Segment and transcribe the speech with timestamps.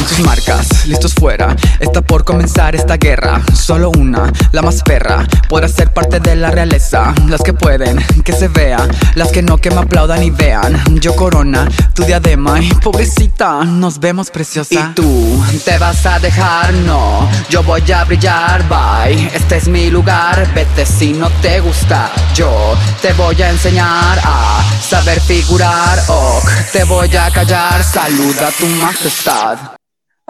[0.00, 1.54] en sus marcas, listos fuera.
[1.78, 3.42] Está por comenzar esta guerra.
[3.54, 7.14] Solo una, la más perra, podrá ser parte de la realeza.
[7.28, 8.88] Las que pueden, que se vea.
[9.14, 10.82] Las que no, que me aplaudan y vean.
[11.00, 14.74] Yo corona, tu diadema y pobrecita, nos vemos preciosa.
[14.74, 17.28] Y tú, te vas a dejar, no.
[17.48, 19.30] Yo voy a brillar, bye.
[19.34, 22.10] Este es mi lugar, vete si no te gusta.
[22.34, 26.48] Yo te voy a enseñar a saber figurar, ok.
[26.72, 29.79] Te voy a callar, saluda a tu majestad.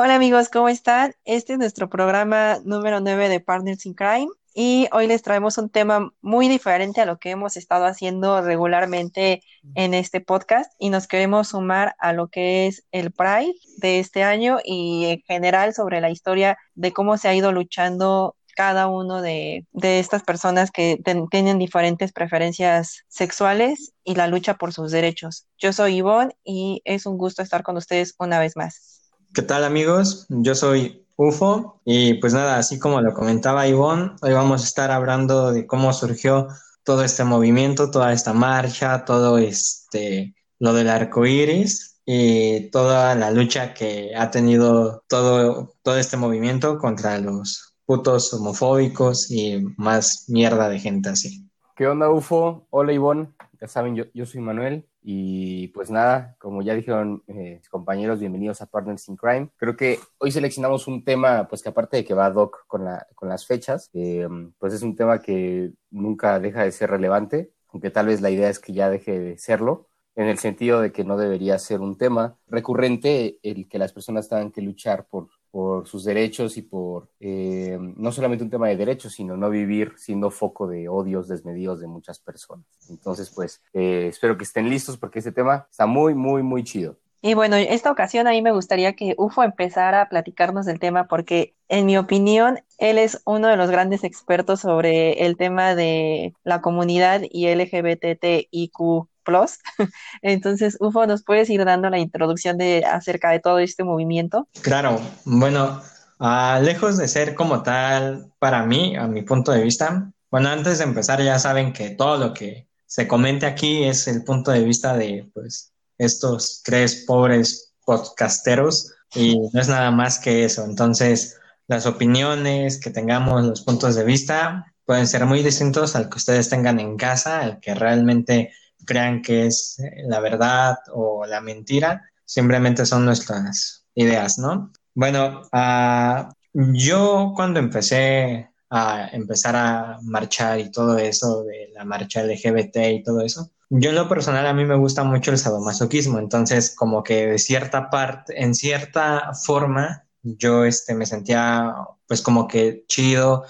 [0.03, 1.15] Hola amigos, ¿cómo están?
[1.27, 5.69] Este es nuestro programa número 9 de Partners in Crime y hoy les traemos un
[5.69, 9.43] tema muy diferente a lo que hemos estado haciendo regularmente
[9.75, 14.23] en este podcast y nos queremos sumar a lo que es el Pride de este
[14.23, 19.21] año y en general sobre la historia de cómo se ha ido luchando cada uno
[19.21, 20.99] de, estas personas que
[21.31, 25.47] tienen diferentes preferencias sexuales y la lucha por sus derechos.
[25.59, 28.90] Yo soy Ivonne y es un gusto estar con ustedes una vez más.
[29.33, 30.27] ¿Qué tal amigos?
[30.29, 34.91] Yo soy UFO y pues nada, así como lo comentaba Ivonne, hoy vamos a estar
[34.91, 36.49] hablando de cómo surgió
[36.83, 43.31] todo este movimiento, toda esta marcha, todo este, lo del arco iris y toda la
[43.31, 50.69] lucha que ha tenido todo, todo este movimiento contra los putos homofóbicos y más mierda
[50.69, 51.49] de gente así.
[51.77, 52.67] ¿Qué onda, UFO?
[52.71, 53.29] Hola, Ivonne.
[53.61, 58.21] Ya saben, yo, yo soy Manuel y pues nada, como ya dijeron eh, mis compañeros,
[58.21, 59.49] bienvenidos a Partners in Crime.
[59.57, 63.07] Creo que hoy seleccionamos un tema, pues que aparte de que va doc con, la,
[63.15, 64.29] con las fechas, eh,
[64.59, 68.51] pues es un tema que nunca deja de ser relevante, aunque tal vez la idea
[68.51, 71.97] es que ya deje de serlo, en el sentido de que no debería ser un
[71.97, 77.09] tema recurrente el que las personas tengan que luchar por por sus derechos y por
[77.21, 81.81] eh, no solamente un tema de derechos, sino no vivir siendo foco de odios desmedidos
[81.81, 82.67] de muchas personas.
[82.89, 86.97] Entonces, pues, eh, espero que estén listos porque este tema está muy, muy, muy chido.
[87.23, 91.07] Y bueno, esta ocasión a mí me gustaría que UFO empezara a platicarnos del tema
[91.07, 96.35] porque, en mi opinión, él es uno de los grandes expertos sobre el tema de
[96.45, 99.59] la comunidad y LGBTIQ Plus.
[100.23, 104.49] Entonces, Ufo, ¿nos puedes ir dando la introducción de acerca de todo este movimiento?
[104.63, 105.83] Claro, bueno,
[106.19, 110.79] ah, lejos de ser como tal para mí, a mi punto de vista, bueno, antes
[110.79, 114.65] de empezar ya saben que todo lo que se comente aquí es el punto de
[114.65, 120.65] vista de pues estos tres pobres podcasteros y no es nada más que eso.
[120.65, 126.19] Entonces, las opiniones que tengamos, los puntos de vista pueden ser muy distintos al que
[126.19, 128.53] ustedes tengan en casa, al que realmente
[128.87, 134.73] crean que es eh, la verdad o la mentira, simplemente son nuestras ideas, ¿no?
[134.95, 142.23] Bueno, uh, yo cuando empecé a empezar a marchar y todo eso, de la marcha
[142.23, 146.19] LGBT y todo eso, yo en lo personal a mí me gusta mucho el sadomasoquismo,
[146.19, 151.75] entonces como que de cierta parte, en cierta forma, yo este, me sentía
[152.07, 153.45] pues como que chido,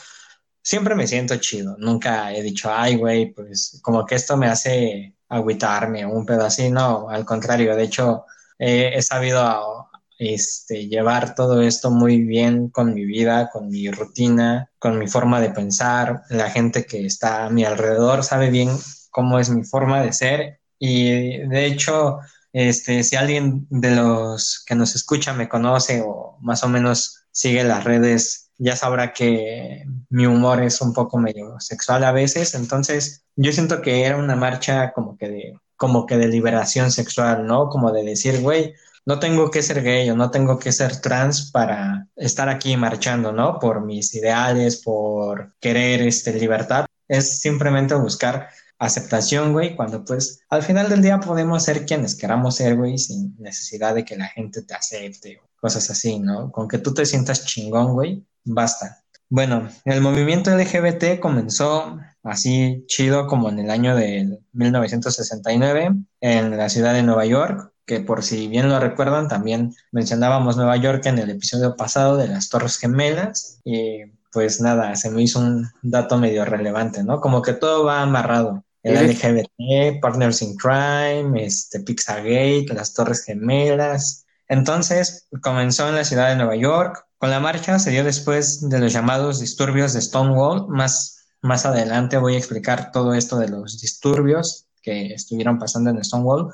[0.63, 5.15] siempre me siento chido, nunca he dicho, ay güey, pues como que esto me hace
[5.31, 8.27] agüitarme un pedacito, al contrario, de hecho,
[8.59, 9.89] he sabido
[10.21, 15.41] este, llevar todo esto muy bien con mi vida, con mi rutina, con mi forma
[15.41, 16.25] de pensar.
[16.29, 18.69] La gente que está a mi alrededor sabe bien
[19.11, 22.19] cómo es mi forma de ser y de hecho,
[22.53, 27.65] este, si alguien de los que nos escucha me conoce o más o menos sigue
[27.65, 33.25] las redes ya sabrá que mi humor es un poco medio sexual a veces, entonces
[33.35, 37.71] yo siento que era una marcha como que de, como que de liberación sexual, ¿no?
[37.71, 38.75] Como de decir, güey,
[39.07, 43.33] no tengo que ser gay o no tengo que ser trans para estar aquí marchando,
[43.33, 43.59] ¿no?
[43.59, 46.85] Por mis ideales, por querer este, libertad.
[47.09, 52.57] Es simplemente buscar aceptación, güey, cuando pues al final del día podemos ser quienes queramos
[52.57, 56.53] ser, güey, sin necesidad de que la gente te acepte o cosas así, ¿no?
[56.53, 59.03] Con que tú te sientas chingón, güey, basta.
[59.29, 66.69] Bueno, el movimiento LGBT comenzó así chido como en el año de 1969 en la
[66.69, 71.19] ciudad de Nueva York, que por si bien lo recuerdan, también mencionábamos Nueva York en
[71.19, 74.03] el episodio pasado de las Torres Gemelas y
[74.33, 77.21] pues nada, se me hizo un dato medio relevante, ¿no?
[77.21, 78.65] Como que todo va amarrado.
[78.83, 84.25] El LGBT, Partners in Crime, este, Pizzagate, las Torres Gemelas.
[84.51, 88.81] Entonces comenzó en la ciudad de Nueva York, con la marcha se dio después de
[88.81, 90.67] los llamados disturbios de Stonewall.
[90.69, 96.03] Más, más adelante voy a explicar todo esto de los disturbios que estuvieron pasando en
[96.03, 96.53] Stonewall.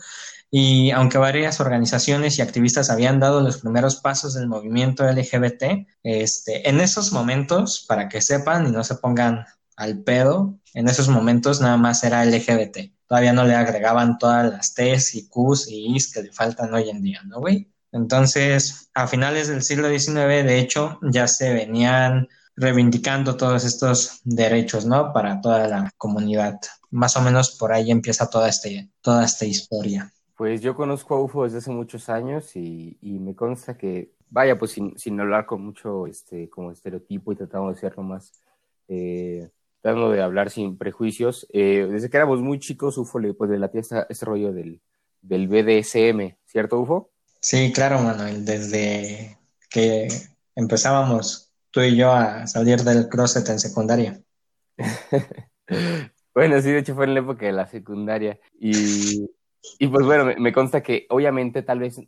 [0.51, 6.69] Y aunque varias organizaciones y activistas habían dado los primeros pasos del movimiento LGBT, este,
[6.69, 11.63] en esos momentos, para que sepan y no se pongan al pedo, en esos momentos
[11.63, 12.93] nada más era LGBT.
[13.07, 16.91] Todavía no le agregaban todas las T's y Q's y I's que le faltan hoy
[16.91, 17.71] en día, ¿no, güey?
[17.93, 24.87] Entonces, a finales del siglo XIX, de hecho, ya se venían reivindicando todos estos derechos,
[24.87, 25.13] ¿no?
[25.13, 26.59] Para toda la comunidad.
[26.91, 30.11] Más o menos por ahí empieza toda, este, toda esta historia.
[30.37, 34.73] Pues yo conozco a UFO desde hace muchos años y, me consta que, vaya, pues
[34.73, 38.33] sin, sin, hablar con mucho este, como estereotipo y tratando de ser más,
[38.89, 39.49] eh,
[39.81, 43.81] tratando de hablar sin prejuicios, eh, desde que éramos muy chicos, UFO le pues, latía
[44.09, 44.81] este rollo del,
[45.21, 47.11] del BDSM, ¿cierto, UFO?
[47.49, 49.39] Sí, claro, Manuel, desde
[49.71, 50.09] que
[50.57, 54.21] empezábamos tú y yo a salir del CrossFit en secundaria.
[56.35, 58.41] bueno, sí, de hecho fue en la época de la secundaria.
[58.59, 59.31] Y,
[59.79, 62.01] y pues bueno, me, consta que obviamente tal vez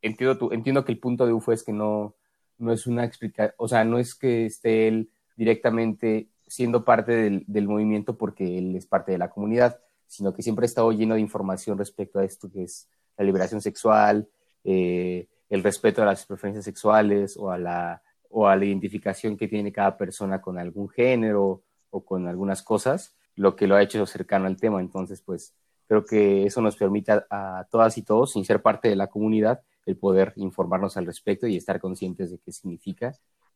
[0.00, 2.14] entiendo, tu, entiendo que el punto de UFO es que no,
[2.56, 7.44] no es una explicación, o sea, no es que esté él directamente siendo parte del,
[7.46, 11.16] del, movimiento porque él es parte de la comunidad, sino que siempre ha estado lleno
[11.16, 12.88] de información respecto a esto que es
[13.18, 14.26] la liberación sexual,
[14.64, 19.48] eh, el respeto a las preferencias sexuales o a, la, o a la identificación que
[19.48, 24.04] tiene cada persona con algún género o con algunas cosas, lo que lo ha hecho
[24.06, 24.80] cercano al tema.
[24.80, 25.54] Entonces, pues
[25.86, 29.62] creo que eso nos permite a, todas y todos, sin ser parte de la comunidad,
[29.86, 33.14] el poder informarnos al respecto y estar conscientes de qué significa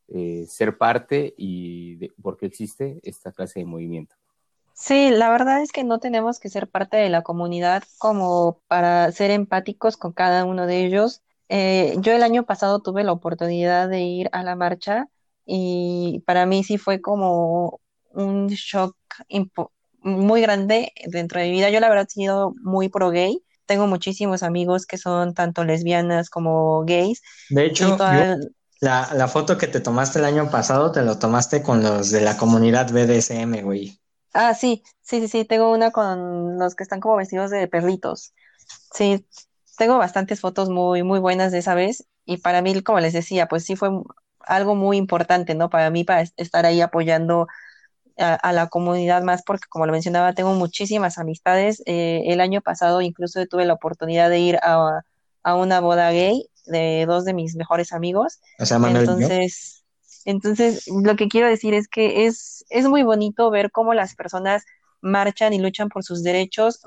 [0.08, 4.16] eh, ser parte y de por qué existe esta clase de movimiento.
[4.84, 9.12] Sí, la verdad es que no tenemos que ser parte de la comunidad como para
[9.12, 11.23] ser empáticos con cada uno de ellos.
[11.49, 15.06] Eh, yo el año pasado tuve la oportunidad de ir a la marcha
[15.46, 17.79] y para mí sí fue como
[18.11, 18.96] un shock
[20.00, 21.70] muy grande dentro de mi vida.
[21.70, 23.40] Yo la verdad he sido muy pro gay.
[23.67, 27.23] Tengo muchísimos amigos que son tanto lesbianas como gays.
[27.50, 27.96] De hecho,
[28.81, 32.23] la, la foto que te tomaste el año pasado te lo tomaste con los de
[32.23, 34.01] la comunidad BDSM, güey.
[34.32, 38.32] Ah, sí, sí, sí, sí, tengo una con los que están como vestidos de perritos.
[38.94, 39.26] Sí,
[39.76, 43.46] tengo bastantes fotos muy, muy buenas de esa vez y para mí, como les decía,
[43.46, 43.90] pues sí fue
[44.40, 45.70] algo muy importante, ¿no?
[45.70, 47.46] Para mí, para estar ahí apoyando
[48.19, 51.82] a, la comunidad más, porque como lo mencionaba, tengo muchísimas amistades.
[51.87, 55.02] Eh, el año pasado incluso tuve la oportunidad de ir a,
[55.43, 58.40] a una boda gay de dos de mis mejores amigos.
[58.58, 59.81] O sea, Manuel, Entonces...
[60.24, 64.64] Entonces, lo que quiero decir es que es, es muy bonito ver cómo las personas
[65.00, 66.80] marchan y luchan por sus derechos.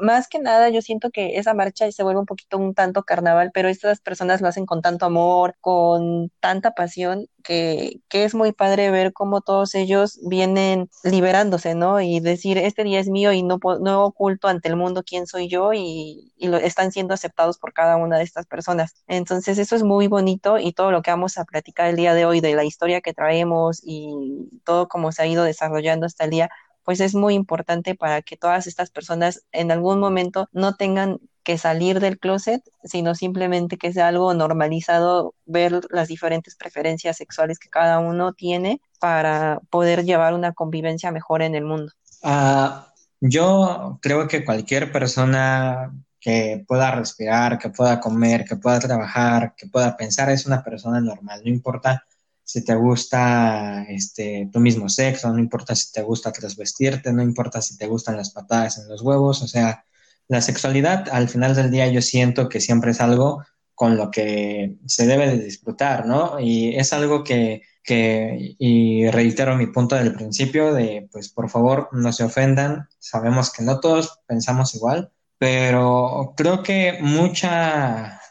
[0.00, 3.50] Más que nada, yo siento que esa marcha se vuelve un poquito un tanto carnaval,
[3.52, 8.52] pero estas personas lo hacen con tanto amor, con tanta pasión, que, que es muy
[8.52, 12.00] padre ver cómo todos ellos vienen liberándose, ¿no?
[12.00, 15.48] Y decir, este día es mío y no, no oculto ante el mundo quién soy
[15.48, 18.94] yo y, y lo, están siendo aceptados por cada una de estas personas.
[19.08, 22.24] Entonces, eso es muy bonito y todo lo que vamos a platicar el día de
[22.24, 26.30] hoy de la historia que traemos y todo cómo se ha ido desarrollando hasta el
[26.30, 26.50] día,
[26.88, 31.58] pues es muy importante para que todas estas personas en algún momento no tengan que
[31.58, 37.68] salir del closet, sino simplemente que sea algo normalizado ver las diferentes preferencias sexuales que
[37.68, 41.92] cada uno tiene para poder llevar una convivencia mejor en el mundo.
[42.22, 49.54] Ah, yo creo que cualquier persona que pueda respirar, que pueda comer, que pueda trabajar,
[49.58, 52.06] que pueda pensar es una persona normal, no importa
[52.48, 57.60] si te gusta este, tu mismo sexo, no importa si te gusta transvestirte, no importa
[57.60, 59.84] si te gustan las patadas en los huevos, o sea,
[60.28, 64.78] la sexualidad al final del día yo siento que siempre es algo con lo que
[64.86, 66.40] se debe de disfrutar, ¿no?
[66.40, 71.90] Y es algo que, que, y reitero mi punto del principio de, pues por favor,
[71.92, 78.22] no se ofendan, sabemos que no todos pensamos igual, pero creo que mucha,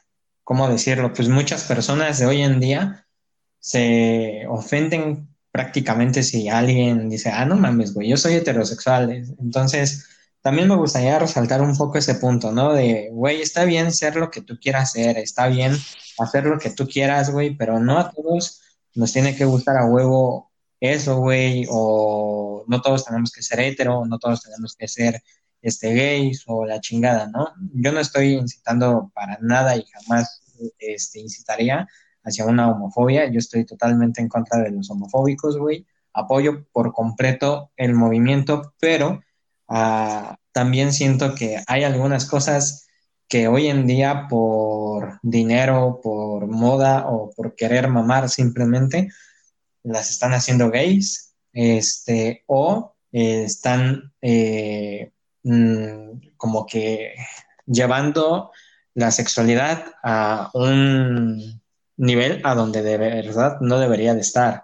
[0.44, 1.14] ¿cómo decirlo?
[1.14, 3.07] Pues muchas personas de hoy en día
[3.68, 9.12] se ofenden prácticamente si alguien dice, ah, no mames, güey, yo soy heterosexual.
[9.42, 10.06] Entonces,
[10.42, 12.72] también me gustaría resaltar un poco ese punto, ¿no?
[12.72, 15.74] De, güey, está bien ser lo que tú quieras ser, está bien
[16.18, 18.62] hacer lo que tú quieras, güey, pero no a todos
[18.96, 24.06] nos tiene que gustar a huevo eso, güey, o no todos tenemos que ser hetero,
[24.06, 25.22] no todos tenemos que ser
[25.62, 27.54] este gays o la chingada, ¿no?
[27.74, 30.42] Yo no estoy incitando para nada y jamás
[30.80, 31.86] este, incitaría
[32.28, 33.32] hacia una homofobia.
[33.32, 35.86] Yo estoy totalmente en contra de los homofóbicos, güey.
[36.14, 39.22] Apoyo por completo el movimiento, pero
[39.68, 42.88] ah, también siento que hay algunas cosas
[43.28, 49.10] que hoy en día por dinero, por moda o por querer mamar simplemente,
[49.84, 55.12] las están haciendo gays, este, o eh, están eh,
[55.44, 57.14] mm, como que
[57.66, 58.52] llevando
[58.94, 61.62] la sexualidad a un
[61.98, 64.64] nivel a donde de verdad no debería de estar.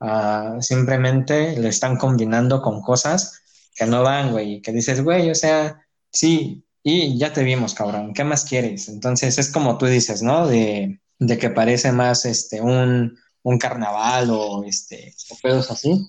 [0.00, 3.42] Ah, simplemente le están combinando con cosas
[3.74, 8.14] que no van, güey, que dices, güey, o sea, sí, y ya te vimos, cabrón,
[8.14, 8.88] ¿qué más quieres?
[8.88, 10.46] Entonces es como tú dices, ¿no?
[10.46, 16.06] De, de que parece más este un, un carnaval o este o pedos así.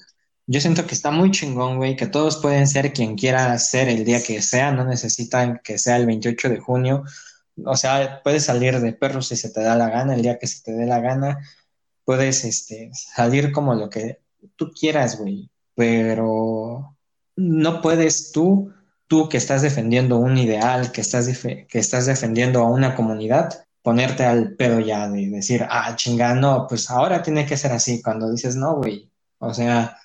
[0.48, 4.04] Yo siento que está muy chingón, güey, que todos pueden ser quien quiera ser el
[4.04, 7.04] día que sea, no necesitan que sea el 28 de junio.
[7.66, 10.48] O sea, puedes salir de perro si se te da la gana, el día que
[10.48, 11.40] se te dé la gana.
[12.06, 14.22] Puedes este, salir como lo que
[14.56, 16.98] tú quieras, güey, pero
[17.36, 18.74] no puedes tú,
[19.08, 24.26] tú que estás defendiendo un ideal, que estás, que estás defendiendo a una comunidad, ponerte
[24.26, 28.32] al pedo ya de decir, ah, chinga, no, pues ahora tiene que ser así, cuando
[28.32, 29.98] dices, no, güey, o sea,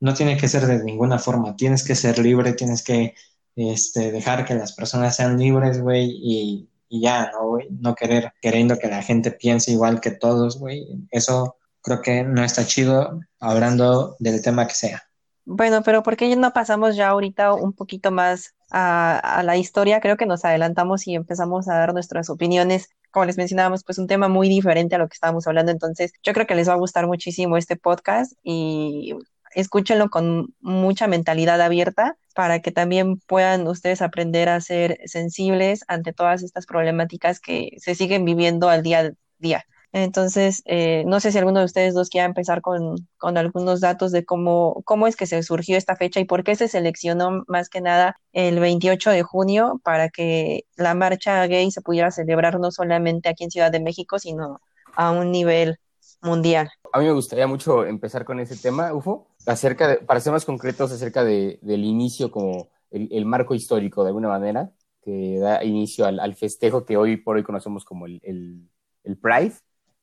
[0.00, 3.14] no tiene que ser de ninguna forma, tienes que ser libre, tienes que
[3.56, 7.68] este, dejar que las personas sean libres, güey, y, y, ya, ¿no, güey?
[7.70, 12.44] No querer, queriendo que la gente piense igual que todos, güey, eso creo que no
[12.44, 15.02] está chido hablando del tema que sea.
[15.44, 20.00] Bueno, pero ¿por qué no pasamos ya ahorita un poquito más a, a, la historia?
[20.00, 22.90] Creo que nos adelantamos y empezamos a dar nuestras opiniones.
[23.10, 25.72] Como les mencionábamos, pues un tema muy diferente a lo que estábamos hablando.
[25.72, 29.14] Entonces, yo creo que les va a gustar muchísimo este podcast y
[29.54, 36.12] escúchenlo con mucha mentalidad abierta para que también puedan ustedes aprender a ser sensibles ante
[36.12, 39.64] todas estas problemáticas que se siguen viviendo al día a día.
[39.94, 44.10] Entonces, eh, no sé si alguno de ustedes dos quiera empezar con, con, algunos datos
[44.10, 47.68] de cómo, cómo es que se surgió esta fecha y por qué se seleccionó más
[47.68, 52.70] que nada el 28 de junio para que la marcha gay se pudiera celebrar no
[52.70, 54.60] solamente aquí en Ciudad de México, sino
[54.94, 55.78] a un nivel
[56.22, 56.70] mundial.
[56.92, 60.44] A mí me gustaría mucho empezar con ese tema, Ufo, acerca de, para ser más
[60.44, 64.72] concretos, acerca de, del inicio, como el, marco histórico de alguna manera,
[65.02, 68.68] que da inicio al, al, festejo que hoy por hoy conocemos como el, el,
[69.04, 69.54] el Pride,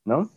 [0.04, 0.30] ¿no?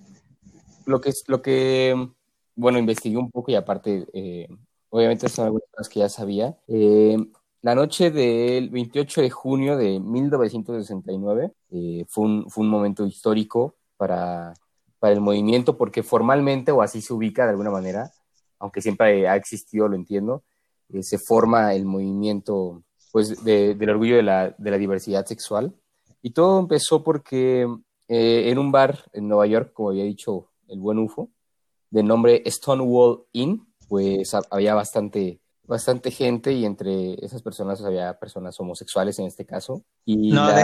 [0.86, 2.10] Lo que, lo que,
[2.56, 4.48] bueno, investigué un poco y aparte, eh,
[4.90, 6.58] obviamente son algunas cosas que ya sabía.
[6.68, 7.18] Eh,
[7.62, 13.76] la noche del 28 de junio de 1969 eh, fue, un, fue un momento histórico
[13.96, 14.54] para,
[15.00, 18.12] para el movimiento porque formalmente, o así se ubica de alguna manera,
[18.64, 20.42] aunque siempre ha existido, lo entiendo,
[20.88, 25.76] eh, se forma el movimiento pues, de, del orgullo de la, de la, diversidad sexual.
[26.22, 27.68] Y todo empezó porque
[28.08, 31.30] eh, en un bar en Nueva York, como había dicho el buen UFO,
[31.90, 38.58] de nombre Stonewall Inn, pues había bastante, bastante gente y entre esas personas había personas
[38.62, 39.84] homosexuales en este caso.
[40.06, 40.64] Y no, la...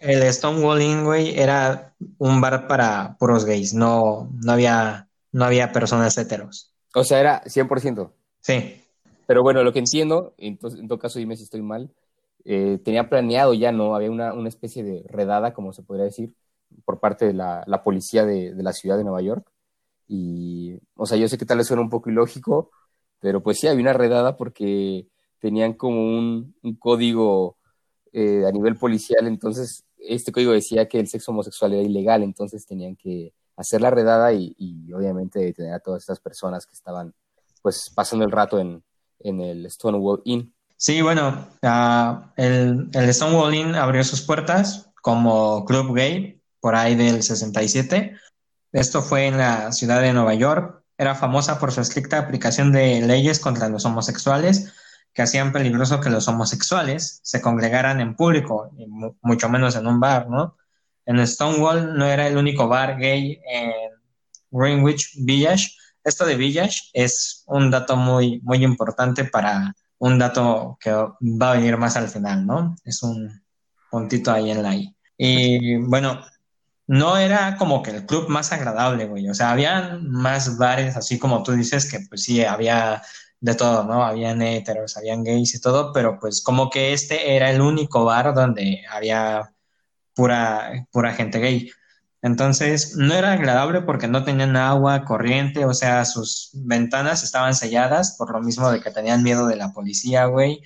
[0.00, 5.72] el Stonewall Inn, güey, era un bar para puros gays, no, no, había, no había
[5.72, 6.70] personas heteros.
[6.94, 8.12] O sea, era 100%.
[8.40, 8.82] Sí.
[9.26, 11.90] Pero bueno, lo que entiendo, entonces, en todo caso dime si estoy mal,
[12.44, 13.94] eh, tenía planeado ya, ¿no?
[13.94, 16.34] Había una, una, especie de redada, como se podría decir,
[16.84, 19.46] por parte de la, la policía de, de, la ciudad de Nueva York.
[20.08, 22.70] Y, o sea, yo sé que tal vez suena un poco ilógico,
[23.20, 25.06] pero pues sí, había una redada porque
[25.38, 27.56] tenían como un, un código
[28.12, 32.66] eh, a nivel policial, entonces este código decía que el sexo homosexual era ilegal, entonces
[32.66, 34.54] tenían que hacer la redada y,
[34.92, 37.14] obviamente detener a todas estas personas que estaban
[37.62, 38.82] pues pasando el rato en,
[39.20, 40.54] en el Stonewall Inn.
[40.76, 46.94] Sí, bueno, uh, el, el, Stonewall Inn abrió sus puertas como club gay por ahí
[46.94, 48.16] del 67.
[48.72, 50.82] Esto fue en la ciudad de Nueva York.
[50.96, 54.72] Era famosa por su estricta aplicación de leyes contra los homosexuales
[55.12, 58.70] que hacían peligroso que los homosexuales se congregaran en público,
[59.20, 60.56] mucho menos en un bar, ¿no?
[61.10, 63.72] En Stonewall no era el único bar gay en
[64.52, 65.70] Greenwich Village.
[66.04, 71.54] Esto de Village es un dato muy, muy importante para un dato que va a
[71.54, 72.76] venir más al final, ¿no?
[72.84, 73.42] Es un
[73.90, 74.94] puntito ahí en la I.
[75.18, 76.20] Y bueno,
[76.86, 79.28] no era como que el club más agradable, güey.
[79.28, 83.02] O sea, habían más bares, así como tú dices, que pues sí, había
[83.40, 84.04] de todo, ¿no?
[84.04, 88.32] Habían heteros, habían gays y todo, pero pues como que este era el único bar
[88.32, 89.52] donde había
[90.14, 91.70] pura, pura gente gay.
[92.22, 98.16] Entonces, no era agradable porque no tenían agua corriente, o sea, sus ventanas estaban selladas
[98.18, 100.62] por lo mismo de que tenían miedo de la policía, güey,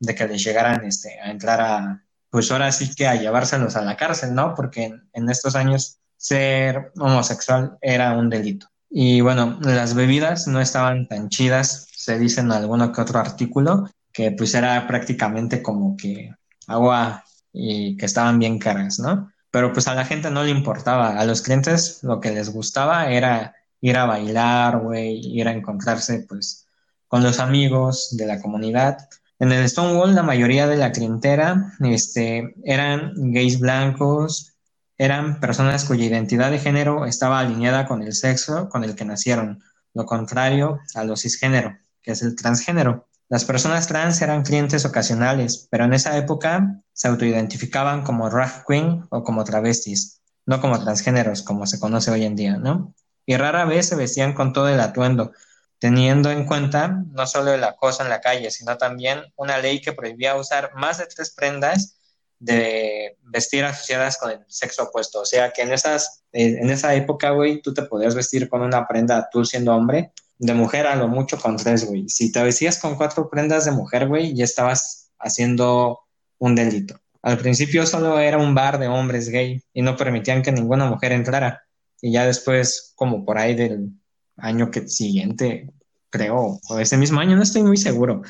[0.00, 3.82] de que les llegaran este, a entrar a, pues ahora sí que a llevárselos a
[3.82, 4.54] la cárcel, ¿no?
[4.54, 8.66] Porque en, en estos años ser homosexual era un delito.
[8.90, 13.88] Y bueno, las bebidas no estaban tan chidas, se dice en alguno que otro artículo,
[14.12, 16.34] que pues era prácticamente como que
[16.66, 17.24] agua
[17.56, 19.32] y que estaban bien caras, ¿no?
[19.50, 23.10] Pero pues a la gente no le importaba, a los clientes lo que les gustaba
[23.10, 26.66] era ir a bailar, güey, ir a encontrarse pues
[27.08, 28.98] con los amigos de la comunidad.
[29.38, 34.54] En el Stonewall la mayoría de la clientela este, eran gays blancos,
[34.98, 39.62] eran personas cuya identidad de género estaba alineada con el sexo con el que nacieron,
[39.94, 43.06] lo contrario a los cisgénero, que es el transgénero.
[43.28, 49.04] Las personas trans eran clientes ocasionales, pero en esa época se autoidentificaban como drag queen
[49.10, 52.94] o como travestis, no como transgéneros, como se conoce hoy en día, ¿no?
[53.26, 55.32] Y rara vez se vestían con todo el atuendo,
[55.80, 59.92] teniendo en cuenta no solo el acoso en la calle, sino también una ley que
[59.92, 61.96] prohibía usar más de tres prendas
[62.38, 65.20] de vestir asociadas con el sexo opuesto.
[65.20, 68.62] O sea que en, esas, eh, en esa época, güey, tú te podías vestir con
[68.62, 72.08] una prenda tú siendo hombre, de mujer a lo mucho con tres, güey.
[72.08, 76.00] Si te vestías con cuatro prendas de mujer, güey, ya estabas haciendo
[76.38, 77.00] un delito.
[77.22, 81.12] Al principio solo era un bar de hombres gay y no permitían que ninguna mujer
[81.12, 81.62] entrara.
[82.00, 83.90] Y ya después, como por ahí del
[84.36, 85.72] año que siguiente,
[86.10, 88.22] creo, o ese mismo año, no estoy muy seguro.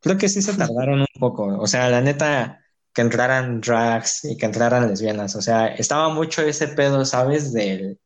[0.00, 1.44] Creo que sí se tardaron un poco.
[1.58, 5.34] O sea, la neta, que entraran drags y que entraran lesbianas.
[5.36, 7.52] O sea, estaba mucho ese pedo, ¿sabes?
[7.52, 7.98] Del,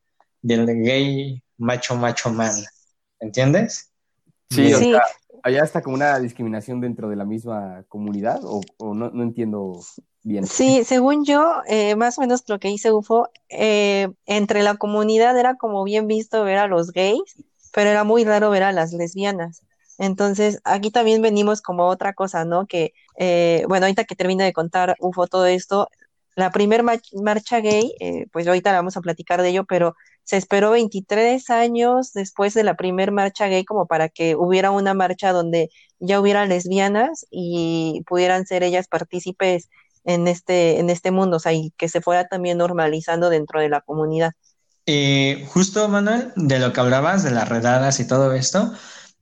[0.42, 2.52] del gay macho, macho man.
[3.21, 3.93] ¿Entiendes?
[4.51, 5.03] Sí, o sea,
[5.43, 8.63] allá está como una discriminación dentro de la misma comunidad, o,
[8.95, 9.81] no, no, entiendo
[10.23, 10.47] bien.
[10.47, 15.39] Sí, según yo, eh, más o menos lo que dice UFO, eh, entre la comunidad
[15.39, 17.37] era como bien visto ver a los gays,
[17.73, 19.63] pero era muy raro ver a las lesbianas.
[19.99, 22.67] Entonces, aquí también venimos como otra cosa, ¿no?
[22.67, 25.89] Que, eh, bueno, ahorita que termine de contar UFO todo esto,
[26.37, 29.97] la primer marcha gay, eh, pues ahorita vamos a platicar de ello, pero
[30.28, 34.92] se esperó 23 años después de la primer marcha gay como para que hubiera una
[34.92, 35.70] marcha donde
[36.00, 39.70] ya hubiera lesbianas y pudieran ser ellas partícipes
[40.04, 43.70] en este, en este mundo, o sea, y que se fuera también normalizando dentro de
[43.70, 44.32] la comunidad.
[44.85, 48.75] Y justo, Manuel, de lo que hablabas, de las redadas y todo esto,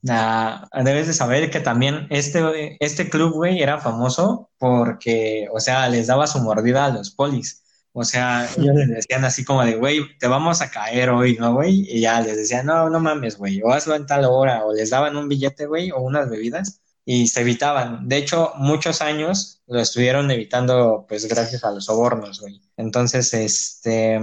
[0.03, 6.09] debes de saber que también este, este club, güey, era famoso porque, o sea, les
[6.09, 7.63] daba su mordida a los polis.
[7.99, 11.55] O sea, ellos les decían así como de, güey, te vamos a caer hoy, ¿no,
[11.55, 11.87] güey?
[11.91, 14.91] Y ya les decían, no, no mames, güey, o hazlo en tal hora, o les
[14.91, 18.07] daban un billete, güey, o unas bebidas, y se evitaban.
[18.07, 22.61] De hecho, muchos años lo estuvieron evitando, pues, gracias a los sobornos, güey.
[22.77, 24.21] Entonces, este,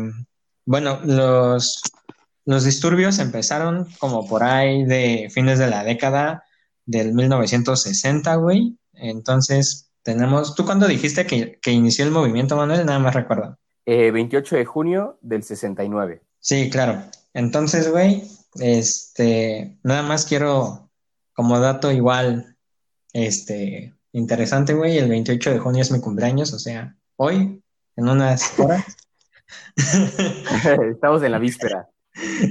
[0.65, 1.81] bueno, los,
[2.45, 6.43] los disturbios empezaron como por ahí de fines de la década
[6.85, 8.77] del 1960, güey.
[8.93, 10.53] Entonces, tenemos.
[10.53, 12.85] ¿Tú cuándo dijiste que, inició el movimiento, Manuel?
[12.85, 13.57] Nada más recuerdo.
[13.85, 16.21] 28 eh, de junio del 69.
[16.39, 17.03] Sí, claro.
[17.33, 18.23] Entonces, güey,
[18.59, 20.89] este, nada más quiero,
[21.33, 22.57] como dato igual,
[23.13, 27.61] este, interesante, güey, el 28 de junio es mi cumpleaños, o sea, hoy,
[27.95, 28.83] en unas horas.
[30.91, 31.89] Estamos en la víspera.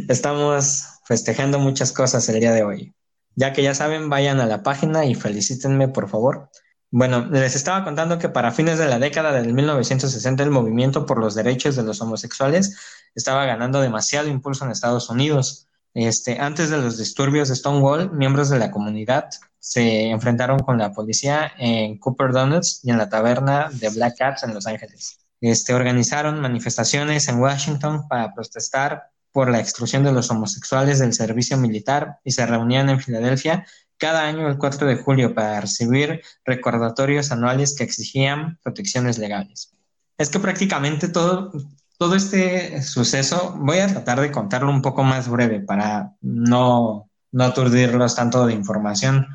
[0.08, 2.94] Estamos festejando muchas cosas el día de hoy.
[3.34, 6.50] Ya que ya saben, vayan a la página y felicítenme, por favor.
[6.94, 11.18] Bueno, les estaba contando que para fines de la década del 1960 el movimiento por
[11.18, 12.76] los derechos de los homosexuales
[13.14, 15.68] estaba ganando demasiado impulso en Estados Unidos.
[15.94, 20.92] Este, antes de los disturbios de Stonewall, miembros de la comunidad se enfrentaron con la
[20.92, 25.18] policía en Cooper Donuts y en la taberna de Black Cats en Los Ángeles.
[25.40, 31.56] Este, organizaron manifestaciones en Washington para protestar por la exclusión de los homosexuales del servicio
[31.56, 33.64] militar y se reunían en Filadelfia
[34.02, 39.76] cada año el 4 de julio para recibir recordatorios anuales que exigían protecciones legales.
[40.18, 41.52] Es que prácticamente todo,
[41.98, 47.44] todo este suceso, voy a tratar de contarlo un poco más breve para no, no
[47.44, 49.28] aturdirlos tanto de información.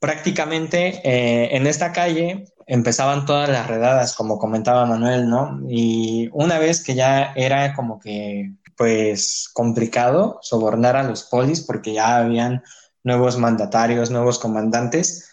[0.00, 5.60] Prácticamente eh, en esta calle empezaban todas las redadas, como comentaba Manuel, ¿no?
[5.68, 11.92] Y una vez que ya era como que pues complicado sobornar a los polis porque
[11.92, 12.64] ya habían
[13.04, 15.30] nuevos mandatarios, nuevos comandantes,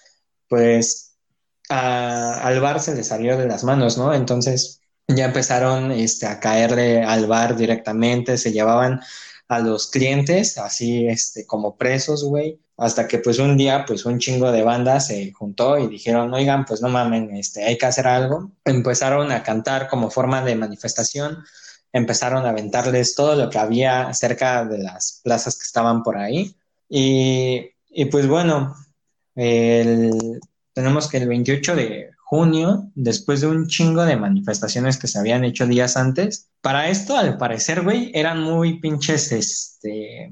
[0.48, 1.18] pues
[1.70, 4.14] al bar se le salió de las manos, ¿no?
[4.14, 9.02] Entonces ya empezaron este, a caerle al bar directamente, se llevaban
[9.48, 14.20] a los clientes así este, como presos, güey, hasta que pues un día pues un
[14.20, 18.08] chingo de bandas se juntó y dijeron, oigan, pues no mamen, este, hay que hacer
[18.08, 18.52] algo.
[18.64, 21.44] Empezaron a cantar como forma de manifestación
[21.96, 26.54] empezaron a aventarles todo lo que había cerca de las plazas que estaban por ahí.
[26.90, 27.72] Y,
[28.12, 28.76] pues bueno,
[29.34, 35.44] tenemos que el 28 de junio, después de un chingo de manifestaciones que se habían
[35.44, 40.32] hecho días antes, para esto, al parecer, güey, eran muy pinches, este,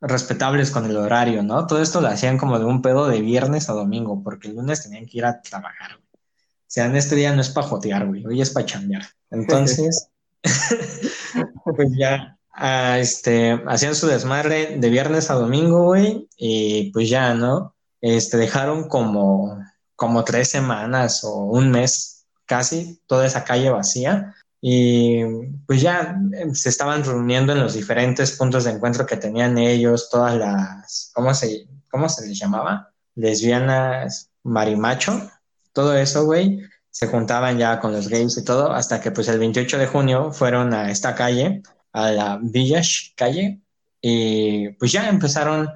[0.00, 1.66] respetables con el horario, ¿no?
[1.66, 4.82] Todo esto lo hacían como de un pedo de viernes a domingo, porque el lunes
[4.82, 6.04] tenían que ir a trabajar, güey.
[6.12, 9.04] O sea, en este día no es para jotear, güey, hoy es para chambear.
[9.30, 10.08] Entonces,
[11.64, 17.74] pues ya, este, hacían su desmadre de viernes a domingo, güey, y pues ya, ¿no?
[18.00, 19.58] Este, dejaron como,
[19.96, 25.22] como tres semanas o un mes casi toda esa calle vacía y
[25.66, 30.08] pues ya em, se estaban reuniendo en los diferentes puntos de encuentro que tenían ellos,
[30.10, 32.90] todas las, ¿cómo se, cómo se les llamaba?
[33.14, 35.30] lesbianas, marimacho,
[35.72, 39.38] todo eso, güey, se juntaban ya con los gays y todo, hasta que pues el
[39.38, 41.62] 28 de junio fueron a esta calle,
[41.94, 43.62] a la Village calle,
[44.00, 45.66] y pues ya empezaron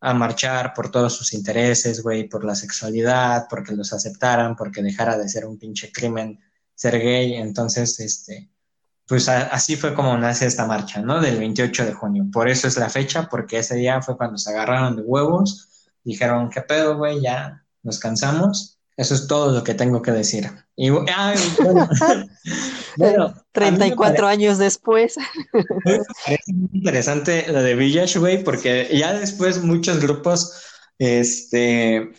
[0.00, 5.16] a marchar por todos sus intereses, güey, por la sexualidad, porque los aceptaran, porque dejara
[5.16, 6.40] de ser un pinche crimen
[6.74, 7.34] ser gay.
[7.34, 8.50] Entonces, este,
[9.06, 11.20] pues así fue como nace esta marcha, ¿no?
[11.20, 12.26] Del 28 de junio.
[12.32, 16.50] Por eso es la fecha, porque ese día fue cuando se agarraron de huevos, dijeron,
[16.50, 17.20] ¿qué pedo, güey?
[17.20, 18.80] Ya nos cansamos.
[18.96, 20.50] Eso es todo lo que tengo que decir.
[20.76, 21.88] Y, ay, bueno,
[22.96, 25.16] bueno 34 años después.
[26.26, 30.52] Es interesante lo de Village, güey, porque ya después muchos grupos
[30.98, 32.12] este,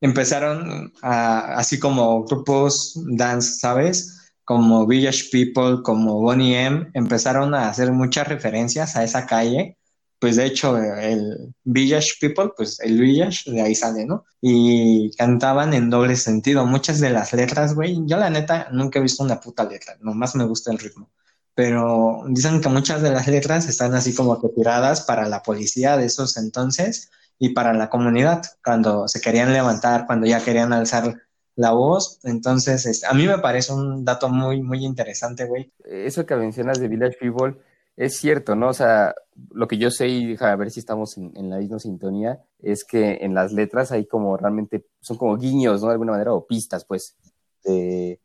[0.00, 4.32] empezaron a, así como grupos dance, ¿sabes?
[4.44, 9.78] Como Village People, como Bonnie M, empezaron a hacer muchas referencias a esa calle
[10.20, 14.26] pues de hecho el Village People, pues el Village de ahí sale, ¿no?
[14.40, 16.66] Y cantaban en doble sentido.
[16.66, 20.36] Muchas de las letras, güey, yo la neta nunca he visto una puta letra, nomás
[20.36, 21.10] me gusta el ritmo.
[21.54, 25.96] Pero dicen que muchas de las letras están así como que tiradas para la policía
[25.96, 31.16] de esos entonces y para la comunidad, cuando se querían levantar, cuando ya querían alzar
[31.56, 32.20] la voz.
[32.24, 35.72] Entonces, este, a mí me parece un dato muy, muy interesante, güey.
[35.84, 37.56] Eso que mencionas de Village People
[37.96, 38.68] es cierto, ¿no?
[38.68, 39.14] O sea,
[39.52, 43.18] lo que yo sé, y a ver si estamos en, la misma sintonía, es que
[43.20, 45.88] en las letras hay como realmente, son como guiños, ¿no?
[45.88, 47.16] De alguna manera, o pistas, pues,
[47.64, 48.18] de,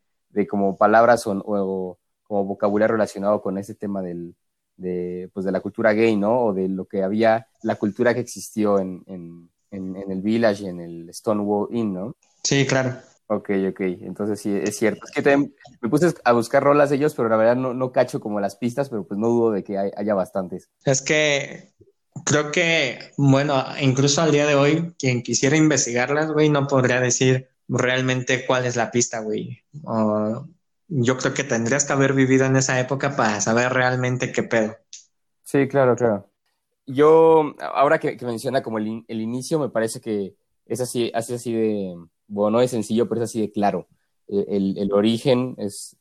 [0.48, 4.34] como palabras o, como vocabulario relacionado con ese tema del,
[4.76, 6.46] de, pues, de la cultura gay, ¿no?
[6.46, 10.80] O de lo que había, la cultura que existió en, en, en el Village en
[10.80, 12.16] el Stonewall Inn, ¿no?
[12.42, 12.96] Sí, claro.
[13.28, 15.04] Ok, ok, entonces sí, es cierto.
[15.04, 17.90] Es que también me puse a buscar rolas de ellos, pero la verdad no, no
[17.90, 20.70] cacho como las pistas, pero pues no dudo de que haya bastantes.
[20.84, 21.72] Es que
[22.24, 27.48] creo que, bueno, incluso al día de hoy, quien quisiera investigarlas, güey, no podría decir
[27.68, 29.64] realmente cuál es la pista, güey.
[30.88, 34.76] yo creo que tendrías que haber vivido en esa época para saber realmente qué pedo.
[35.42, 36.30] Sí, claro, claro.
[36.86, 40.36] Yo, ahora que, menciona como el, el, inicio, me parece que
[40.66, 41.96] es así, así, así de
[42.28, 43.86] bueno, no es sencillo, pero es así de claro.
[44.28, 45.96] Eh, el, origen es,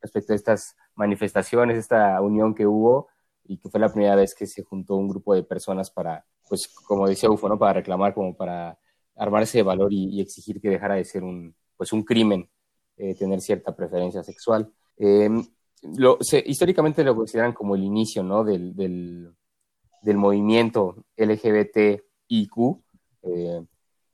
[0.00, 3.08] respecto a estas manifestaciones, esta unión que hubo
[3.44, 6.68] y que fue la primera vez que se juntó un grupo de personas para, pues
[6.68, 7.58] como decía Ufo, ¿no?
[7.58, 8.78] para reclamar, como para
[9.16, 12.48] armarse de valor y, exigir que dejara de ser un, pues un crimen
[12.96, 14.72] eh, tener cierta preferencia sexual.
[14.96, 15.28] Eh,
[15.96, 18.42] lo, históricamente lo consideran como el inicio ¿no?
[18.44, 19.34] del, del,
[20.02, 22.80] del movimiento LGBTIQ.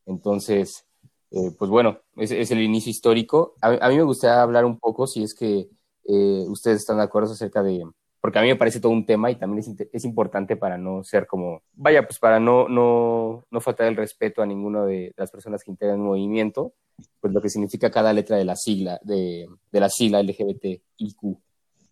[0.07, 0.89] entonces,
[1.33, 3.55] eh, pues bueno, es, el inicio histórico.
[3.61, 5.69] A, mí me gustaría hablar un poco, si es que
[6.05, 7.85] eh, ustedes están de acuerdo acerca de,
[8.21, 11.05] porque a mí me parece todo un tema y también es, es importante para no
[11.05, 15.31] ser como, vaya, pues para no, no, no faltar el respeto a ninguna de las
[15.31, 16.75] personas que integran el movimiento,
[17.21, 21.38] pues lo que significa cada letra de la sigla, de, de la sigla LGBTIQ.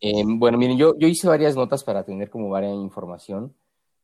[0.00, 3.54] Eh, bueno, miren, yo, yo hice varias notas para tener como varias información.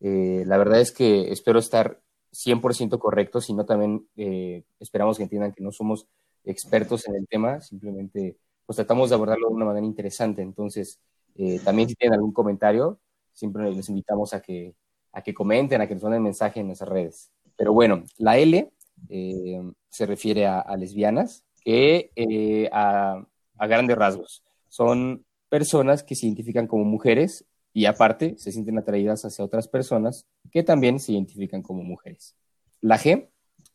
[0.00, 2.00] la verdad es que espero estar
[2.34, 6.06] 100% correcto, sino también eh, esperamos que entiendan que no somos
[6.44, 10.42] expertos en el tema, simplemente pues tratamos de abordarlo de una manera interesante.
[10.42, 10.98] Entonces,
[11.36, 12.98] eh, también si tienen algún comentario,
[13.32, 14.74] siempre les invitamos a que,
[15.12, 17.30] a que comenten, a que nos manden mensaje en nuestras redes.
[17.56, 18.70] Pero bueno, la L
[19.08, 23.24] eh, se refiere a, lesbianas, que a,
[23.58, 27.44] a grandes rasgos son personas que se identifican como mujeres
[27.74, 32.36] y aparte se sienten atraídas hacia otras personas que también se identifican como mujeres.
[32.80, 33.28] La G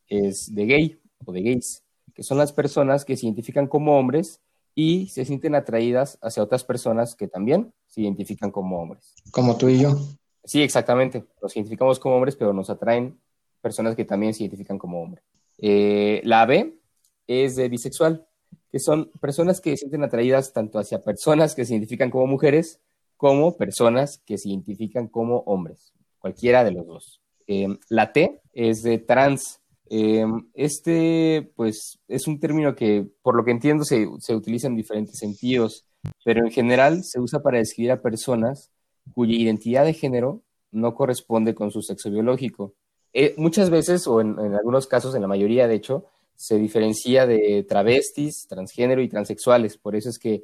[0.08, 1.84] es de gay o de gays,
[2.16, 4.42] que son las personas que se identifican como hombres
[4.74, 9.14] y se sienten atraídas hacia otras personas que también se identifican como hombres.
[9.32, 9.98] Como tú y yo.
[10.46, 11.26] Sí, exactamente.
[11.42, 13.20] Nos identificamos como hombres, pero nos atraen
[13.62, 15.26] personas que también se identifican como hombres.
[15.58, 16.80] Eh, la B
[17.28, 18.26] es de bisexual,
[18.72, 22.80] que son personas que se sienten atraídas tanto hacia personas que se identifican como mujeres
[23.19, 27.21] como personas que se identifican como hombres, cualquiera de los dos.
[27.47, 29.60] Em, la T es de trans.
[29.89, 35.17] Em, este, pues, es un término que, por lo que entiendo, se, utiliza en diferentes
[35.19, 35.86] sentidos,
[36.23, 38.71] pero en general se usa para describir a personas
[39.13, 42.73] cuya identidad de género no corresponde con su sexo biológico.
[43.12, 46.05] Eh, muchas veces, o en, algunos casos, en la mayoría de hecho,
[46.38, 49.77] se diferencia de travestis, transgénero y transexuales.
[49.77, 50.43] Por eso es que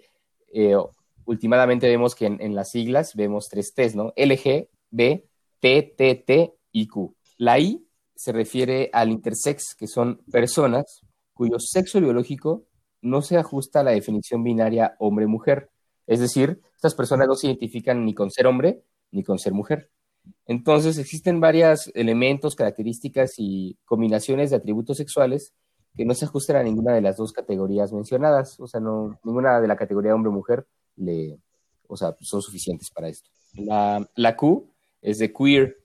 [0.53, 0.75] eh,
[1.25, 4.13] últimamente vemos que en, las siglas vemos tres T's, ¿no?
[4.15, 5.27] LG, B,
[5.59, 7.15] T, T, T y Q.
[7.37, 7.85] La I
[8.15, 11.01] se refiere al intersex, que son personas
[11.33, 12.65] cuyo sexo biológico
[13.01, 15.69] no se ajusta a la definición binaria hombre-mujer.
[16.07, 19.89] Es decir, estas personas no se identifican ni con ser hombre ni con ser mujer.
[20.47, 25.53] Entonces existen varios elementos, características y combinaciones de atributos sexuales
[25.95, 29.61] que no se ajustan a ninguna de las dos categorías mencionadas, o sea, no, ninguna
[29.61, 31.37] de la categoría hombre-mujer le,
[31.87, 33.29] o sea, son suficientes para esto.
[33.53, 34.69] La, la Q
[35.01, 35.77] es de queer.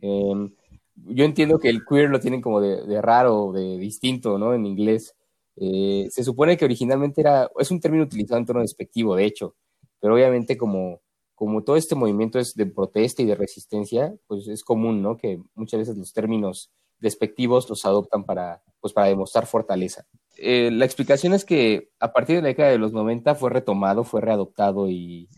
[0.00, 0.52] Em,
[0.94, 4.54] yo entiendo que el queer lo tienen como de, raro, de distinto, ¿no?
[4.54, 5.14] En inglés.
[5.56, 9.56] Eh, se supone que originalmente era, es un término utilizado en tono despectivo, de hecho,
[10.00, 11.00] pero obviamente como,
[11.34, 15.16] como todo este movimiento es de protesta y de resistencia, pues es común, ¿no?
[15.16, 20.06] Que muchas veces los términos despectivos los adoptan para, pues para demostrar fortaleza.
[20.42, 24.04] Eh, la explicación es que a partir de la década de los 90 fue retomado,
[24.04, 25.28] fue readoptado y,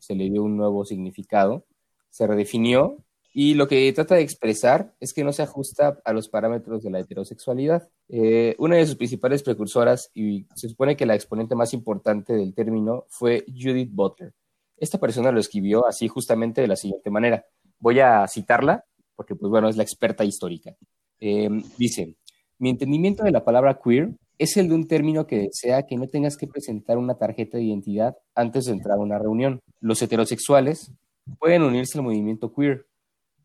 [0.00, 1.66] se le dio un nuevo significado,
[2.08, 2.98] se redefinió
[3.32, 6.90] y lo que trata de expresar es que no se ajusta a los parámetros de
[6.90, 7.88] la heterosexualidad.
[8.08, 12.52] Eh, una de sus principales precursoras y se supone que la exponente más importante del
[12.52, 14.32] término fue Judith Butler.
[14.76, 17.44] Esta persona lo escribió así justamente de la siguiente manera.
[17.78, 18.84] Voy a citarla
[19.14, 20.74] porque, pues bueno, es la experta histórica.
[21.20, 22.16] Eh, dice,
[22.58, 26.08] mi entendimiento de la palabra queer es el de un término que desea que no
[26.08, 29.60] tengas que presentar una tarjeta de identidad antes de entrar a una reunión.
[29.80, 30.94] Los heterosexuales
[31.38, 32.86] pueden unirse al movimiento queer.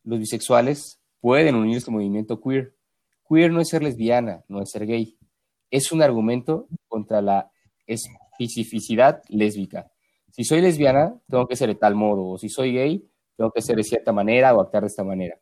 [0.06, 2.78] Los bisexuales pueden unirse al movimiento queer.
[3.28, 5.18] Queer no es ser lesbiana, no es ser gay.
[5.70, 7.52] Es un argumento contra la
[7.86, 9.92] especificidad lésbica.
[10.32, 13.06] Si soy lesbiana, tengo que ser de tal modo, o si soy gay,
[13.36, 15.38] tengo que ser de cierta manera o actuar de esta manera.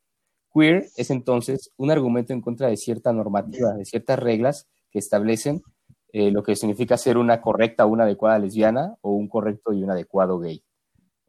[0.51, 5.61] Queer es entonces un argumento en contra de cierta normativa, de ciertas reglas que establecen
[6.13, 9.83] eh, lo que significa ser una correcta o una adecuada lesbiana o un correcto y
[9.83, 10.63] un adecuado gay.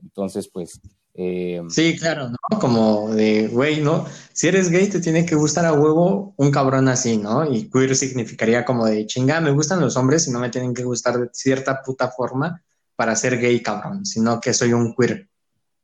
[0.00, 0.78] Entonces, pues...
[1.14, 2.58] Eh, sí, claro, ¿no?
[2.60, 4.04] Como de, güey, ¿no?
[4.32, 7.50] Si eres gay, te tiene que gustar a huevo un cabrón así, ¿no?
[7.50, 10.82] Y queer significaría como de, chinga, me gustan los hombres y no me tienen que
[10.82, 12.62] gustar de cierta puta forma
[12.96, 15.28] para ser gay, cabrón, sino que soy un queer.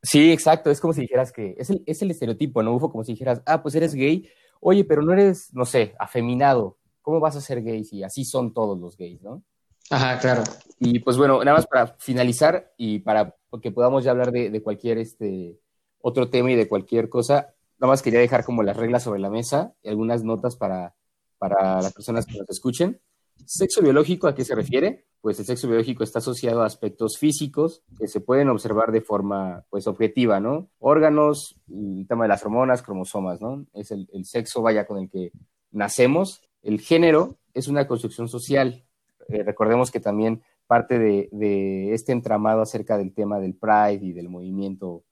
[0.02, 0.70] Sí, exacto.
[0.70, 2.74] Es como si dijeras que es el, es el estereotipo, ¿no?
[2.74, 4.28] Ufo, como si dijeras, ah, pues eres gay.
[4.60, 6.79] Oye, pero no eres, no sé, afeminado.
[7.02, 9.42] ¿Cómo vas a ser gay si así son todos los gays, ¿no?
[9.90, 10.44] Ajá, claro.
[10.78, 14.62] Y pues bueno, nada más para finalizar y para que podamos ya hablar de, de
[14.62, 15.58] cualquier este,
[16.00, 19.30] otro tema y de cualquier cosa, nada más quería dejar como las reglas sobre la
[19.30, 20.94] mesa y algunas notas para,
[21.38, 23.00] para las personas que nos escuchen.
[23.46, 25.06] Sexo biológico, ¿a qué se refiere?
[25.20, 29.64] Pues el sexo biológico está asociado a aspectos físicos que se pueden observar de forma
[29.70, 30.68] pues objetiva, ¿no?
[30.78, 33.66] Órganos, el tema de las hormonas, cromosomas, ¿no?
[33.72, 35.32] Es el, sexo, vaya, con el que
[35.70, 36.42] nacemos.
[36.62, 38.84] El género es una construcción social.
[39.28, 44.28] Eh, recordemos que también parte de, este entramado acerca del tema del Pride y del
[44.28, 45.04] movimiento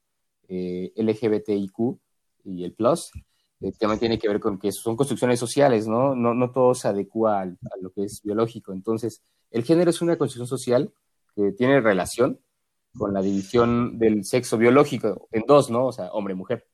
[0.49, 1.99] eh, LGBTIQ
[2.45, 3.11] y el Plus
[3.61, 6.15] el tema tiene que ver con que son construcciones sociales, ¿no?
[6.15, 7.47] No, no todo se adecua a
[7.81, 8.73] lo que es biológico.
[8.73, 10.93] Entonces, el género es una construcción social
[11.35, 12.41] que tiene relación
[12.97, 15.87] con la división del sexo biológico en dos, ¿no?
[15.87, 16.67] O sea, hombre-mujer.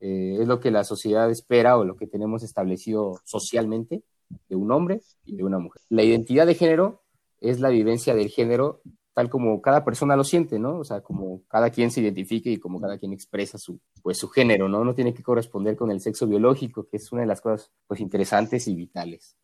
[0.00, 4.04] Eh, es lo que la sociedad espera o lo que tenemos establecido socialmente
[4.48, 5.82] de un hombre y de una mujer.
[5.88, 7.02] La identidad de género
[7.40, 8.80] es la vivencia del género
[9.18, 10.78] tal como cada persona lo siente, ¿no?
[10.78, 14.28] O sea, como cada quien se identifique y como cada quien expresa su, pues, su
[14.28, 14.84] género, ¿no?
[14.84, 17.98] No tiene que corresponder con el sexo biológico, que es una de las cosas, pues,
[17.98, 19.36] interesantes y vitales.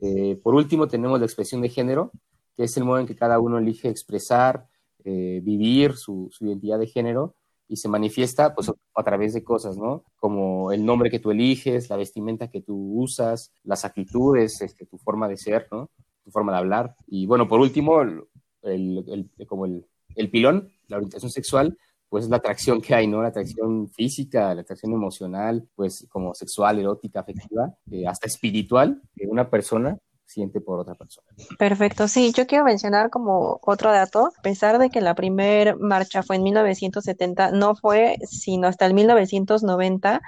[0.00, 2.10] Eh, por último, tenemos la expresión de género,
[2.54, 4.66] que es el modo en que cada uno elige expresar,
[5.02, 7.36] eh, vivir su, identidad de género
[7.68, 10.04] y se manifiesta, pues, a través de cosas, ¿no?
[10.16, 14.98] Como el nombre que tú eliges, la vestimenta que tú usas, las actitudes, este, tu
[14.98, 15.68] forma de ser.
[15.68, 16.96] Tu forma de hablar.
[17.06, 22.36] Y bueno, por último, el, como el, el, pilón, la orientación sexual, pues es la
[22.36, 23.22] atracción que hay, ¿no?
[23.22, 29.26] La atracción física, la atracción emocional, pues como sexual, erótica, afectiva, eh, hasta espiritual, que
[29.26, 31.26] una persona siente por otra persona.
[31.58, 36.22] Perfecto, sí, yo quiero mencionar como otro dato, a pesar de que la primera marcha
[36.22, 40.20] fue en 1970, no fue sino hasta el 1990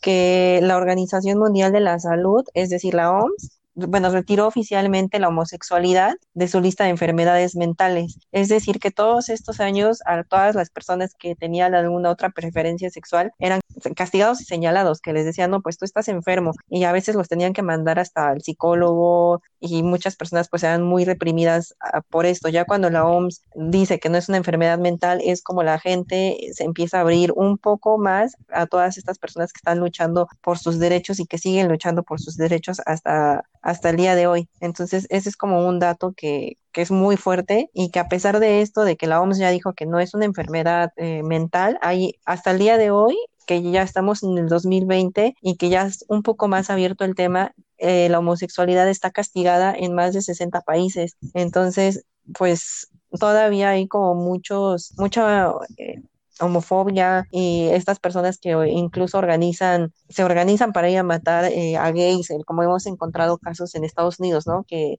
[0.00, 5.28] que la Organización Mundial de la Salud, es decir, la OMS, bueno, retiró oficialmente la
[5.28, 8.18] homosexualidad de su lista de enfermedades mentales.
[8.32, 12.88] Es decir, que todos estos años a todas las personas que tenían alguna otra preferencia
[12.90, 13.60] sexual eran
[13.94, 16.52] castigados y señalados, que les decían, no, pues tú estás enfermo.
[16.68, 20.82] Y a veces los tenían que mandar hasta el psicólogo y muchas personas pues eran
[20.82, 21.74] muy reprimidas
[22.08, 22.48] por esto.
[22.48, 26.38] Ya cuando la OMS dice que no es una enfermedad mental, es como la gente
[26.54, 30.58] se empieza a abrir un poco más a todas estas personas que están luchando por
[30.58, 34.48] sus derechos y que siguen luchando por sus derechos hasta hasta el día de hoy.
[34.60, 38.38] Entonces, ese es como un dato que, que es muy fuerte y que a pesar
[38.38, 41.76] de esto, de que la OMS ya dijo que no es una enfermedad eh, mental,
[41.82, 45.86] hay hasta el día de hoy que ya estamos en el 2020 y que ya
[45.86, 50.22] es un poco más abierto el tema, eh, la homosexualidad está castigada en más de
[50.22, 51.16] 60 países.
[51.34, 52.04] Entonces,
[52.38, 56.02] pues todavía hay como muchos, mucha, eh,
[56.40, 61.90] homofobia y estas personas que incluso organizan, se organizan para ir a matar eh, a
[61.92, 64.64] gays, como hemos encontrado casos en Estados Unidos, ¿no?
[64.64, 64.96] Que,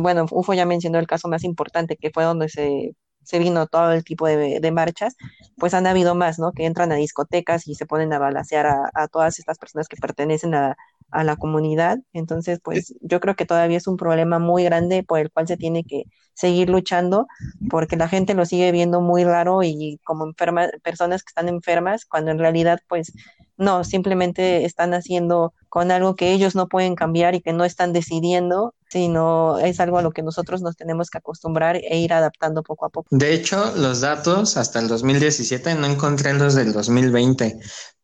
[0.00, 2.94] bueno, UFO ya mencionó el caso más importante, que fue donde se
[3.24, 5.16] se vino todo el tipo de, marchas,
[5.56, 6.52] pues han habido más, ¿no?
[6.52, 10.54] Que entran a discotecas y se ponen a balasear a, todas estas personas que pertenecen
[10.54, 10.76] a,
[11.14, 11.98] a, la comunidad.
[12.12, 15.56] Entonces, pues yo creo que todavía es un problema muy grande por el cual se
[15.56, 17.26] tiene que seguir luchando,
[17.70, 22.04] porque la gente lo sigue viendo muy raro y como enfermas, personas que están enfermas,
[22.04, 23.12] cuando en realidad, pues
[23.56, 27.92] no, simplemente están haciendo con algo que ellos no pueden cambiar y que no están
[27.92, 32.62] decidiendo, sino es algo a lo que nosotros nos tenemos que acostumbrar e ir adaptando
[32.62, 33.08] poco a poco.
[33.10, 37.58] De hecho, los datos hasta el 2017 no encontré los del 2020,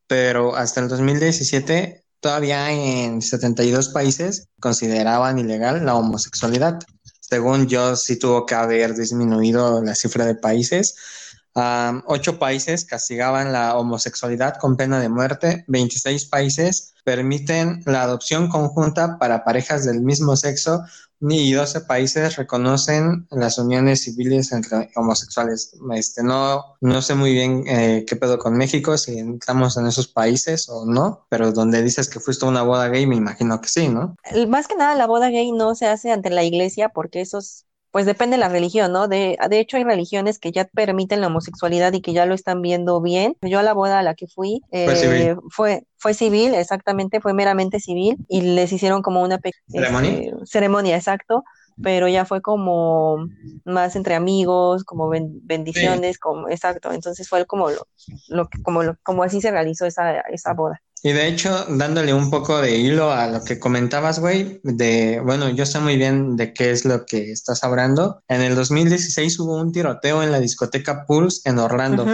[0.07, 6.79] pero hasta el 2017 todavía en 72 países consideraban ilegal la homosexualidad.
[7.21, 10.95] Según yo, sí tuvo que haber disminuido la cifra de países
[11.55, 19.19] ocho países castigaban la homosexualidad con pena de muerte, 26 países permiten la adopción conjunta
[19.19, 20.85] para parejas del mismo sexo
[21.21, 25.77] y 12 países reconocen las uniones civiles entre homosexuales.
[25.95, 30.09] Este, no, no sé muy bien eh, qué pedo con México, si estamos en esos
[30.09, 33.89] países o no, pero donde dices que fuiste una boda gay, me imagino que sí,
[33.89, 34.17] ¿no?
[34.49, 38.07] Más que nada, la boda gay no se hace ante la iglesia porque esos pues
[38.07, 39.09] depende de la religión, ¿no?
[39.09, 42.63] De, de hecho, hay religiones que ya permiten la homosexualidad y que ya lo están
[42.63, 43.37] viendo bien.
[43.43, 47.81] Yo a la boda a la que fui eh, fue, fue, civil, exactamente, fue meramente
[47.81, 50.11] civil y les hicieron como una ceremonia.
[50.11, 51.45] Este, ceremonia, exacto
[51.83, 53.27] pero ya fue como
[53.65, 56.93] más entre amigos, como bendiciones, como exacto.
[56.93, 57.87] Entonces fue como lo,
[58.29, 60.83] lo como lo, como así se realizó esa, esa boda.
[61.03, 65.49] Y de hecho, dándole un poco de hilo a lo que comentabas, güey, de, bueno,
[65.49, 68.23] yo sé muy bien de qué es lo que estás hablando.
[68.29, 72.05] En el 2016 hubo un tiroteo en la discoteca Pulse en Orlando.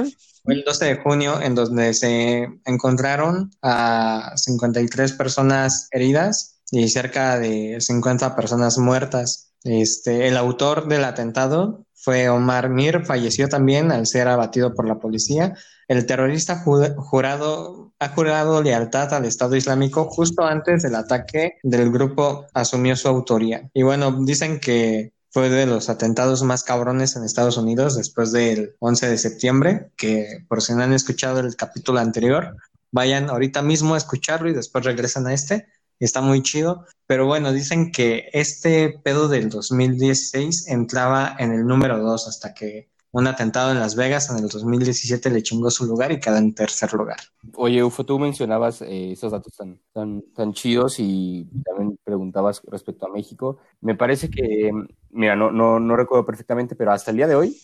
[0.44, 7.40] Fue el 12 de junio en donde se encontraron a 53 personas heridas y cerca
[7.40, 9.50] de 50 personas muertas.
[9.64, 15.00] Este, el autor del atentado fue Omar Mir, falleció también al ser abatido por la
[15.00, 15.54] policía.
[15.88, 22.46] El terrorista jurado, ha jurado lealtad al Estado Islámico justo antes del ataque del grupo
[22.54, 23.70] asumió su autoría.
[23.72, 28.74] Y bueno, dicen que fue de los atentados más cabrones en Estados Unidos después del
[28.80, 32.56] 11 de septiembre, que por si no han escuchado el capítulo anterior,
[32.90, 35.66] vayan ahorita mismo a escucharlo y después regresan a este
[36.00, 36.86] está muy chido.
[37.06, 42.88] Pero bueno, dicen que este pedo del 2016 entraba en el número 2 hasta que
[43.16, 46.54] un atentado en Las Vegas en el 2017 le chingó su lugar y queda en
[46.54, 47.16] tercer lugar.
[47.54, 53.06] Oye, Ufo, tú mencionabas eh, esos datos tan, tan, tan chidos y también preguntabas respecto
[53.06, 53.56] a México.
[53.80, 54.70] Me parece que,
[55.08, 57.56] mira, no, no, no recuerdo perfectamente, pero hasta el día de hoy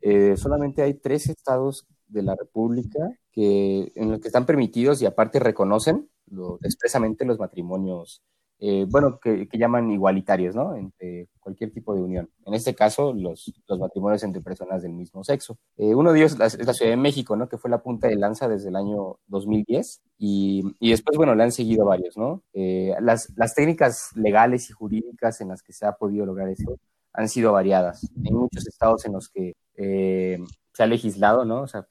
[0.00, 3.00] eh, solamente hay tres estados de la República
[3.32, 6.08] que, en los que están permitidos y aparte reconocen
[6.62, 8.22] expresamente los matrimonios,
[8.62, 10.76] eh, bueno, que, llaman igualitarios, ¿no?
[10.76, 12.28] Entre cualquier tipo de unión.
[12.44, 15.58] En este caso, los, los matrimonios entre personas del mismo sexo.
[15.78, 17.48] Eh, uno de ellos es la Ciudad de México, ¿no?
[17.48, 21.42] Que fue la punta de lanza desde el año 2010 y, y después, bueno, le
[21.42, 22.42] han seguido varios, ¿no?
[22.52, 26.78] Eh, las, las técnicas legales y jurídicas en las que se ha podido lograr eso
[27.14, 28.10] han sido variadas.
[28.22, 31.62] Hay muchos estados en los que se ha legislado, ¿no?
[31.62, 31.86] O sea,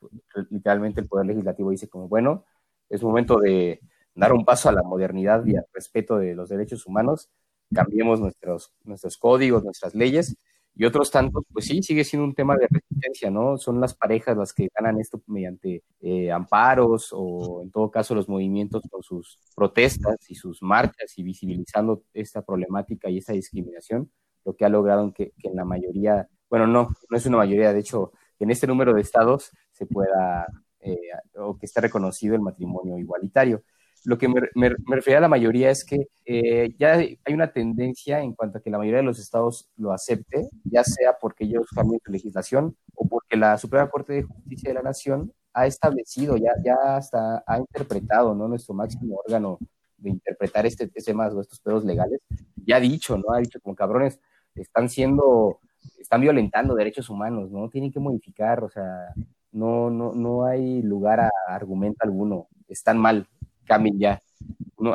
[0.52, 2.46] literalmente el Poder Legislativo dice como, bueno,
[2.90, 3.82] es momento de
[4.20, 7.30] dar un paso a la modernidad y al respeto de los derechos humanos,
[7.74, 10.36] cambiemos nuestros, nuestros códigos, nuestras leyes,
[10.76, 13.58] y otros tantos, pues sí, sigue siendo un tema de resistencia, ¿no?
[13.58, 18.30] Son las parejas las que ganan esto mediante eh, amparos o en todo caso los
[18.30, 24.10] movimientos con sus protestas y sus marchas y visibilizando esta problemática y esta discriminación,
[24.46, 27.80] lo que ha logrado que, en la mayoría, bueno, no, no es una mayoría, de
[27.80, 30.48] hecho, en este número de estados se pueda,
[30.80, 30.96] eh,
[31.36, 33.64] o que esté reconocido el matrimonio igualitario.
[34.06, 38.22] Lo que me, me, refería a la mayoría es que eh, ya hay una tendencia
[38.22, 41.68] en cuanto a que la mayoría de los estados lo acepte, ya sea porque ellos
[41.76, 46.38] cambian su legislación o porque la Suprema Corte de Justicia de la Nación ha establecido,
[46.38, 48.48] ya, ya hasta ha interpretado, ¿no?
[48.48, 49.60] Nuestro máximo órgano
[49.98, 52.22] de interpretar este, temas o estos pedos legales,
[52.66, 53.34] ya ha dicho, ¿no?
[53.34, 54.20] Ha dicho como cabrones,
[54.56, 55.60] están siendo,
[55.98, 57.70] están violentando derechos humanos, ¿no?
[57.70, 59.14] Tienen que modificar, o sea,
[59.52, 63.28] no, no, no hay lugar a argumento alguno, están mal,
[63.70, 64.20] cambien ya.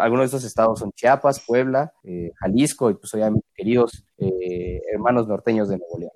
[0.00, 5.28] algunos de estos estados son Chiapas, Puebla, eh, Jalisco y pues obviamente queridos eh, hermanos
[5.28, 6.12] norteños de Nuevo León.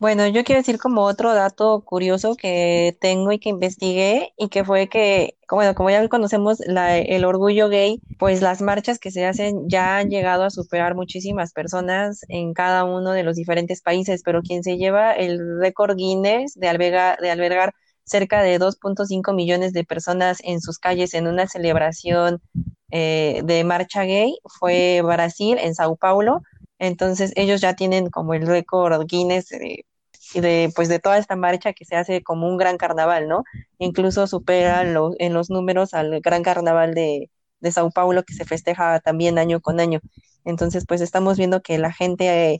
[0.00, 4.64] Bueno, yo quiero decir como otro dato curioso que tengo y que investigué y que
[4.64, 9.68] fue que, bueno, como ya conocemos el orgullo gay, pues las marchas que se hacen
[9.68, 14.42] ya han llegado a superar muchísimas personas en cada uno de los diferentes países, pero
[14.42, 17.74] quien se lleva el récord Guinness de, albergar, de albergar
[18.08, 22.40] cerca de 2.5 millones de personas en sus calles en una celebración
[22.90, 26.42] eh, de marcha gay fue Brasil, en Sao Paulo.
[26.78, 29.48] Entonces ellos ya tienen como el récord Guinness
[30.34, 33.44] de, pues, de toda esta marcha que se hace como un gran carnaval, ¿no?
[33.78, 37.30] Incluso supera en los números al gran carnaval de,
[37.60, 40.00] de Sao Paulo que se festeja también año con año.
[40.44, 42.58] Entonces, pues estamos viendo que la gente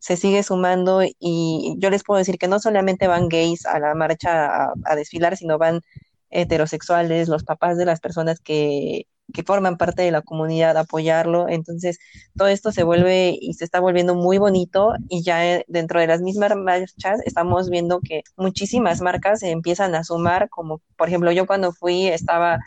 [0.00, 3.94] se sigue sumando y yo les puedo decir que no solamente van gays a la
[3.94, 5.82] marcha a desfilar, sino van
[6.30, 11.48] heterosexuales, los papás de las personas que que forman parte de la comunidad, apoyarlo.
[11.48, 11.98] Entonces,
[12.36, 16.20] todo esto se vuelve y se está volviendo muy bonito y ya dentro de las
[16.20, 21.46] mismas marchas estamos viendo que muchísimas marcas se empiezan a sumar, como por ejemplo yo
[21.46, 22.58] cuando fui estaba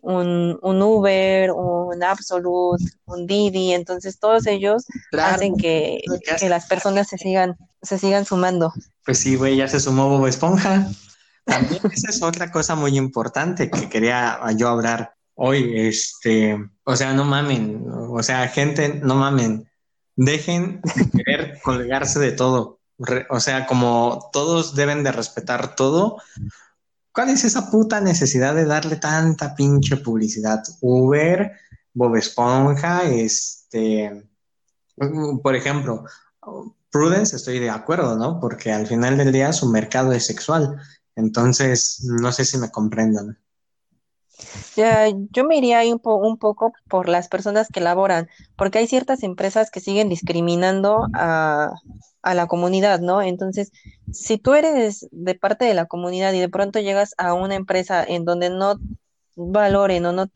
[0.00, 4.86] un, un Uber, un Absolute, un Didi, entonces todos ellos
[5.18, 6.00] hacen que,
[6.38, 8.72] que las personas se sigan, se sigan sumando.
[9.04, 10.86] Pues sí, güey, ya se sumó Bob Esponja.
[11.44, 17.12] También esa es otra cosa muy importante que quería yo hablar hoy, este, o sea,
[17.12, 19.70] no mamen, o sea, gente, no mamen,
[20.16, 22.80] dejen de querer colgarse de todo.
[23.30, 26.20] o sea, como todos deben de respetar todo,
[27.12, 30.62] ¿cuál es esa puta necesidad de darle tanta pinche publicidad?
[30.80, 31.52] Uber,
[31.92, 34.28] Bob Esponja, este,
[35.42, 36.04] por ejemplo,
[36.90, 38.40] Prudence, estoy de acuerdo, ¿no?
[38.40, 40.80] Porque al final del día su mercado es sexual.
[41.14, 43.38] Entonces, no sé si me comprendan.
[44.76, 48.86] Ya, yo me iría ahí un, un, poco por las personas que laboran, porque hay
[48.86, 51.72] ciertas empresas que siguen discriminando a,
[52.22, 53.22] a la comunidad, ¿no?
[53.22, 53.72] Entonces,
[54.12, 58.04] si tú eres de parte de la comunidad y de pronto llegas a una empresa
[58.04, 58.80] en donde no
[59.36, 60.26] valoren o no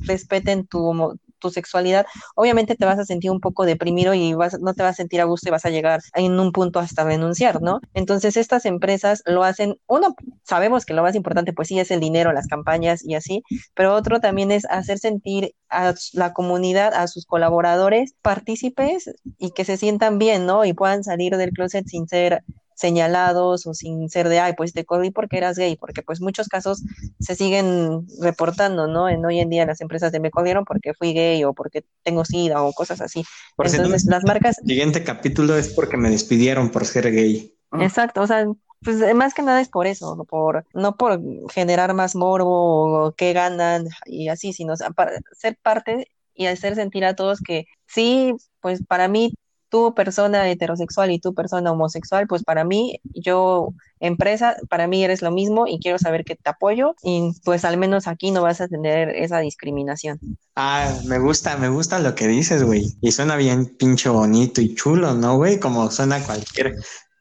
[0.00, 4.74] respeten tu, tu sexualidad, obviamente te vas a sentir un poco deprimido y vas, no
[4.74, 7.62] te vas a sentir a gusto y vas a llegar en un punto hasta renunciar,
[7.62, 7.80] ¿no?
[7.94, 10.14] Entonces estas empresas lo hacen, uno,
[10.44, 13.42] sabemos que lo más importante pues sí es el dinero, las campañas y así,
[13.74, 19.64] pero otro también es hacer sentir a la comunidad, a sus colaboradores partícipes y que
[19.64, 20.64] se sientan bien, ¿no?
[20.64, 22.42] Y puedan salir del closet sin ser
[22.78, 26.46] señalados o sin ser de, ay, pues te corrí porque eras gay, porque pues muchos
[26.46, 26.84] casos
[27.18, 29.08] se siguen reportando, ¿no?
[29.08, 32.24] En hoy en día las empresas de me corrieron porque fui gay o porque tengo
[32.24, 33.24] sida o cosas así.
[33.58, 34.58] Entonces, las marcas...
[34.58, 37.52] El siguiente capítulo es porque me despidieron por ser gay.
[37.80, 38.46] Exacto, o sea,
[38.84, 41.20] pues más que nada es por eso, no por, no por
[41.50, 47.04] generar más morbo o qué ganan y así, sino para ser parte y hacer sentir
[47.04, 49.34] a todos que sí, pues para mí
[49.68, 55.22] tú persona heterosexual y tú persona homosexual, pues para mí, yo empresa, para mí eres
[55.22, 58.60] lo mismo y quiero saber que te apoyo y pues al menos aquí no vas
[58.60, 60.18] a tener esa discriminación.
[60.56, 62.96] Ah, me gusta, me gusta lo que dices, güey.
[63.00, 65.58] Y suena bien pinche bonito y chulo, ¿no, güey?
[65.58, 66.76] Como suena cualquier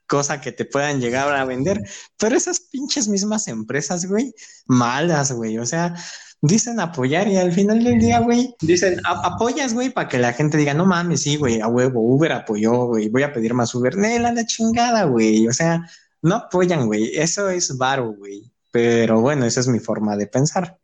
[0.07, 1.81] cosa que te puedan llegar a vender.
[2.17, 4.33] Pero esas pinches mismas empresas, güey,
[4.65, 5.57] malas, güey.
[5.59, 5.93] O sea,
[6.41, 10.57] dicen apoyar y al final del día, güey, dicen apoyas, güey, para que la gente
[10.57, 13.95] diga, no mames, sí, güey, a huevo, Uber apoyó, güey, voy a pedir más Uber.
[13.97, 15.47] Nela, la chingada, güey.
[15.47, 15.85] O sea,
[16.21, 17.15] no apoyan, güey.
[17.15, 18.43] Eso es varo, güey.
[18.71, 20.77] Pero bueno, esa es mi forma de pensar.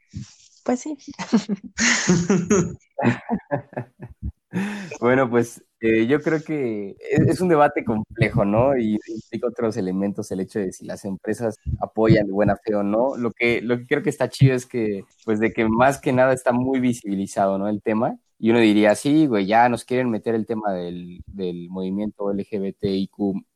[0.63, 0.97] Pues sí.
[5.01, 6.95] bueno, pues eh, yo creo que
[7.27, 8.77] es, un debate complejo, ¿no?
[8.77, 12.83] Y implica otros elementos el hecho de si las empresas apoyan de buena fe o
[12.83, 13.17] no.
[13.17, 16.13] Lo que, lo que creo que está chido es que, pues, de que más que
[16.13, 17.67] nada está muy visibilizado, ¿no?
[17.67, 18.17] El tema.
[18.39, 23.11] Y uno diría, sí, güey, ya nos quieren meter el tema del, del movimiento LGBTIQ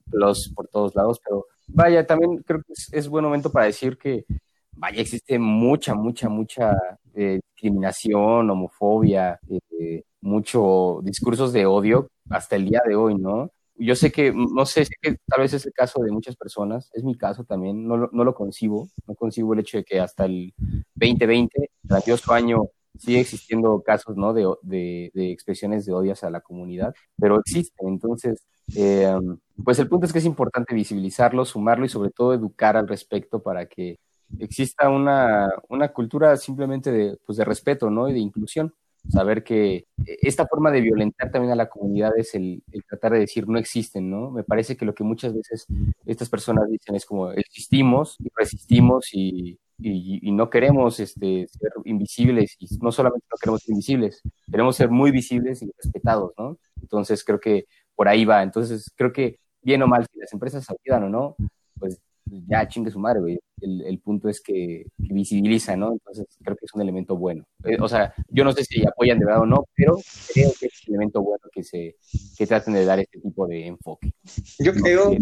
[0.10, 4.26] plus por todos lados, pero vaya, también creo que es, buen momento para decir que,
[4.74, 6.74] vaya, existe mucha, mucha, mucha
[7.14, 13.52] eh, discriminación, homofobia, eh, mucho discursos de odio hasta el día de hoy, ¿no?
[13.80, 16.90] Yo sé que, no sé, sé que tal vez es el caso de muchas personas,
[16.94, 20.00] es mi caso también, no lo, no lo concibo, no concibo el hecho de que
[20.00, 20.54] hasta el
[20.96, 22.64] 2020, grandioso año,
[22.98, 24.34] sigue existiendo casos, ¿no?
[24.34, 28.44] De, de, de, expresiones de odio hacia la comunidad, pero existen, entonces,
[28.76, 29.16] eh,
[29.64, 33.42] pues el punto es que es importante visibilizarlo, sumarlo y sobre todo educar al respecto
[33.44, 34.00] para que
[34.40, 38.10] exista una, una cultura simplemente de, pues de respeto, ¿no?
[38.10, 38.74] Y de inclusión
[39.10, 43.48] saber que esta forma de violentar también a la comunidad es el, tratar de decir
[43.48, 44.32] no existen, ¿no?
[44.32, 45.66] Me parece que lo que muchas veces
[46.06, 52.56] estas personas dicen es como existimos y resistimos y, y, no queremos este, ser invisibles
[52.60, 56.58] y no solamente no queremos ser invisibles, queremos ser muy visibles y respetados, ¿no?
[56.82, 58.44] Entonces creo que por ahí va.
[58.44, 61.36] Entonces creo que bien o mal, si las empresas ayudan o no,
[61.80, 62.00] pues
[62.48, 63.40] ya chingue su madre, güey.
[63.60, 65.94] El, punto es que, visibiliza, ¿no?
[65.94, 67.44] Entonces creo que es un elemento bueno.
[67.64, 69.98] Eh, o sea, yo no sé si apoyan de verdad o no, pero
[70.34, 71.96] creo que es un elemento bueno que se
[72.38, 74.14] que traten de dar este tipo de enfoque.
[74.60, 75.20] Yo creo que,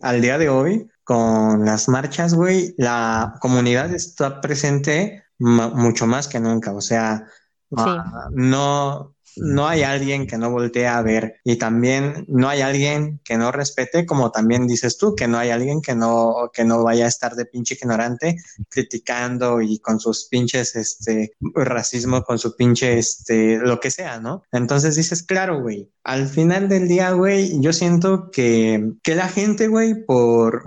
[0.00, 6.40] al día de hoy, con las marchas, güey, la comunidad está presente mucho más que
[6.40, 6.72] nunca.
[6.72, 7.26] O sea,
[7.76, 13.20] ah, no, no hay alguien que no voltee a ver y también no hay alguien
[13.24, 16.82] que no respete, como también dices tú, que no hay alguien que no, que no
[16.82, 18.36] vaya a estar de pinche ignorante
[18.68, 24.42] criticando y con sus pinches, este, racismo, con su pinche, este, lo que sea, ¿no?
[24.52, 29.68] Entonces dices, claro, güey, al final del día, güey, yo siento que, que la gente,
[29.68, 30.64] güey, por,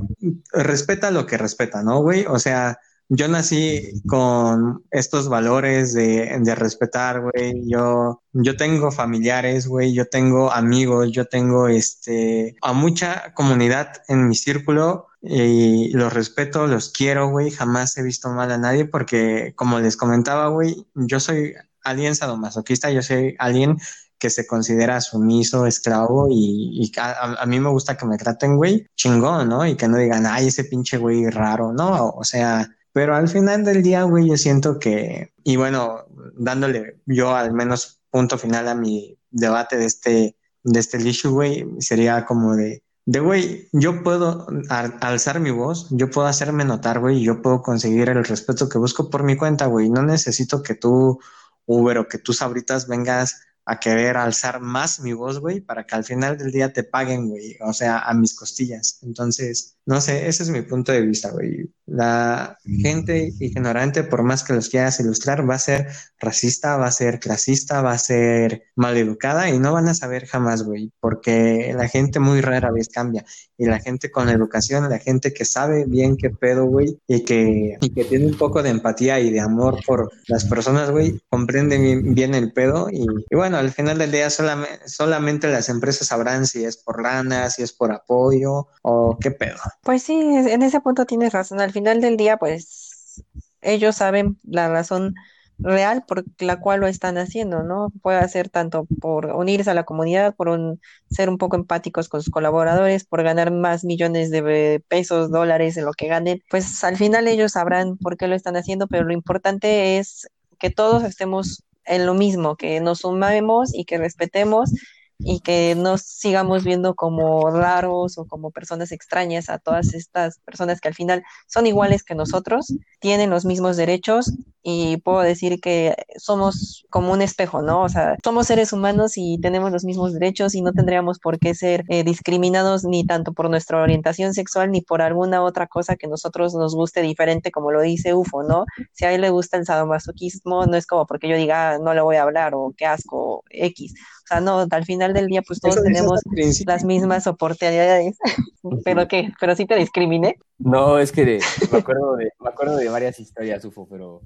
[0.51, 2.25] respeta lo que respeta, ¿no, güey?
[2.25, 2.79] O sea,
[3.09, 7.63] yo nací con estos valores de, de respetar, güey.
[7.69, 9.93] Yo, yo tengo familiares, güey.
[9.93, 11.11] Yo tengo amigos.
[11.11, 17.49] Yo tengo este, a mucha comunidad en mi círculo y los respeto, los quiero, güey.
[17.51, 21.53] Jamás he visto mal a nadie porque, como les comentaba, güey, yo soy
[21.83, 22.91] alguien sadomasoquista.
[22.91, 23.77] Yo soy alguien
[24.19, 28.87] que se considera sumiso, esclavo y, a, a, mí me gusta que me traten, güey,
[28.95, 29.65] chingón, ¿no?
[29.65, 32.09] Y que no digan, ay, ese pinche güey raro, ¿no?
[32.09, 32.67] O sea,
[32.97, 38.01] pero al final del día, güey, yo siento que, y bueno, dándole yo al menos
[38.09, 43.19] punto final a mi debate de este, de este issue, güey, sería como de, de,
[43.19, 48.09] güey, yo puedo alzar mi voz, yo puedo hacerme notar, güey, y yo puedo conseguir
[48.09, 49.91] el respeto que busco por mi cuenta, güey.
[49.91, 51.19] No necesito que tú,
[51.67, 55.93] Uber, o que tú Sabritas vengas a querer alzar más mi voz, güey, para que
[55.93, 58.97] al final del día te paguen, güey, o sea, a mis costillas.
[59.03, 61.71] Entonces, no sé, ese es mi punto de vista, güey.
[61.85, 65.87] La gente ignorante, por más que los quieras ilustrar, va a ser
[66.19, 70.63] racista, va a ser clasista, va a ser maleducada y no van a saber jamás,
[70.63, 73.23] güey, porque la gente muy rara vez cambia.
[73.57, 77.77] Y la gente con educación, la gente que sabe bien qué pedo, güey, y que,
[77.79, 81.77] y que tiene un poco de empatía y de amor por las personas, güey, comprende
[82.03, 82.89] bien, el pedo.
[82.91, 87.49] Y, bueno, al final del día solamente, solamente las empresas sabrán si es por lana,
[87.49, 89.57] si es por apoyo o qué pedo.
[89.83, 91.61] Pues sí, en ese punto tienes razón.
[91.61, 93.23] Al final del día, pues
[93.61, 95.15] ellos saben la razón
[95.59, 97.91] real por la cual lo están haciendo, ¿no?
[98.01, 102.21] Puede ser tanto por unirse a la comunidad, por un, ser un poco empáticos con
[102.21, 106.43] sus colaboradores, por ganar más millones de pesos, dólares, en lo que ganen.
[106.49, 110.27] Pues al final ellos sabrán por qué lo están haciendo, pero lo importante es
[110.59, 114.71] que todos estemos en lo mismo, que nos sumemos y que respetemos
[115.19, 120.79] y que no sigamos viendo como raros o como personas extrañas a todas estas personas
[120.79, 124.33] que al final son iguales que nosotros, tienen los mismos derechos
[124.69, 127.83] y puedo decir que somos como un espejo, ¿no?
[127.83, 131.55] O sea, somos seres humanos y tenemos los mismos derechos y no tendríamos por qué
[131.55, 136.07] ser eh, discriminados ni tanto por nuestra orientación sexual ni por alguna otra cosa que
[136.07, 138.65] nosotros nos guste diferente, como lo dice UFO, ¿no?
[138.91, 141.93] Si a él le gusta el sadomasoquismo, no es como porque yo diga, ah, no
[141.93, 143.93] le voy a hablar o qué asco, X.
[144.27, 146.19] O sea, no, al final del día, pues todos tenemos
[146.65, 148.17] las mismas oportunidades.
[148.83, 149.31] ¿Pero qué?
[149.39, 150.37] ¿Pero sí te discriminé?
[150.57, 151.39] No, es que
[151.71, 154.23] me, acuerdo de, me acuerdo de varias historias, UFO, pero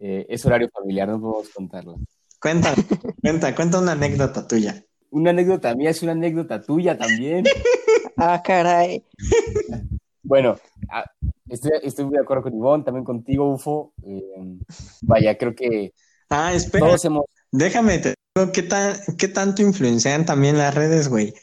[0.00, 2.00] eh, es horario familiar, no podemos contarlo.
[2.40, 2.74] Cuenta,
[3.22, 4.84] cuenta, cuenta una anécdota tuya.
[5.10, 7.44] Una anécdota mía es una anécdota tuya también.
[8.16, 9.04] ah, caray.
[10.24, 10.56] Bueno,
[10.90, 11.04] ah,
[11.48, 13.92] estoy, estoy muy de acuerdo con Ivonne, también contigo, UFO.
[14.02, 14.58] Eh,
[15.02, 15.92] vaya, creo que
[16.28, 16.86] ah, espera.
[16.86, 17.26] todos hemos...
[17.52, 18.13] Déjame, te
[18.52, 21.34] ¿qué, tan, ¿qué tanto influencian también las redes, güey?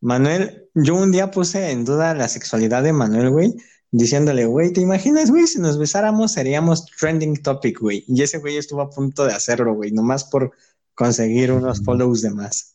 [0.00, 3.54] Manuel, yo un día puse en duda la sexualidad de Manuel, güey,
[3.90, 5.46] diciéndole, güey, ¿te imaginas, güey?
[5.46, 8.04] Si nos besáramos seríamos trending topic, güey.
[8.06, 10.52] Y ese güey estuvo a punto de hacerlo, güey, nomás por
[10.94, 12.74] conseguir unos follows de más.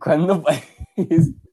[0.00, 0.42] ¿Cuándo?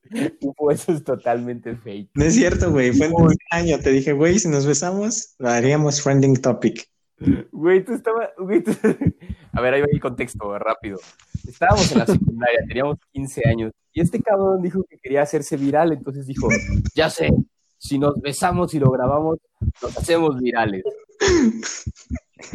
[0.71, 2.11] Eso es totalmente fake.
[2.15, 2.91] No es cierto, güey.
[2.91, 3.79] Fue en un año.
[3.79, 6.87] Te dije, güey, si nos besamos, lo haríamos trending topic.
[7.51, 8.29] Güey, tú estabas.
[9.53, 10.99] A ver, ahí va el contexto, rápido.
[11.47, 13.71] Estábamos en la secundaria, teníamos 15 años.
[13.93, 16.47] Y este cabrón dijo que quería hacerse viral, entonces dijo:
[16.95, 17.29] Ya sé,
[17.77, 19.39] si nos besamos y lo grabamos,
[19.81, 20.83] nos hacemos virales.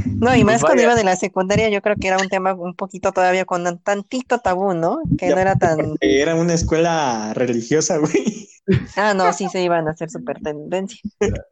[0.07, 2.75] No, y más cuando iba de la secundaria, yo creo que era un tema un
[2.75, 5.01] poquito todavía con tantito tabú, ¿no?
[5.19, 5.97] Que no era tan.
[6.01, 8.49] Era una escuela religiosa, güey.
[8.97, 11.01] Ah, no, sí se iban a hacer súper tendencia.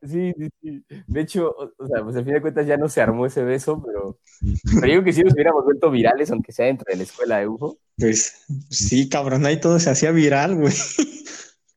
[0.02, 0.84] Sí, sí, sí.
[1.06, 3.82] De hecho, o sea, pues al fin de cuentas ya no se armó ese beso,
[3.82, 4.18] pero,
[4.74, 7.48] pero digo que si nos hubiéramos vuelto virales, aunque sea dentro de la escuela de
[7.48, 7.78] UFO.
[7.96, 10.74] Pues sí, cabrón, ahí todo se hacía viral, güey.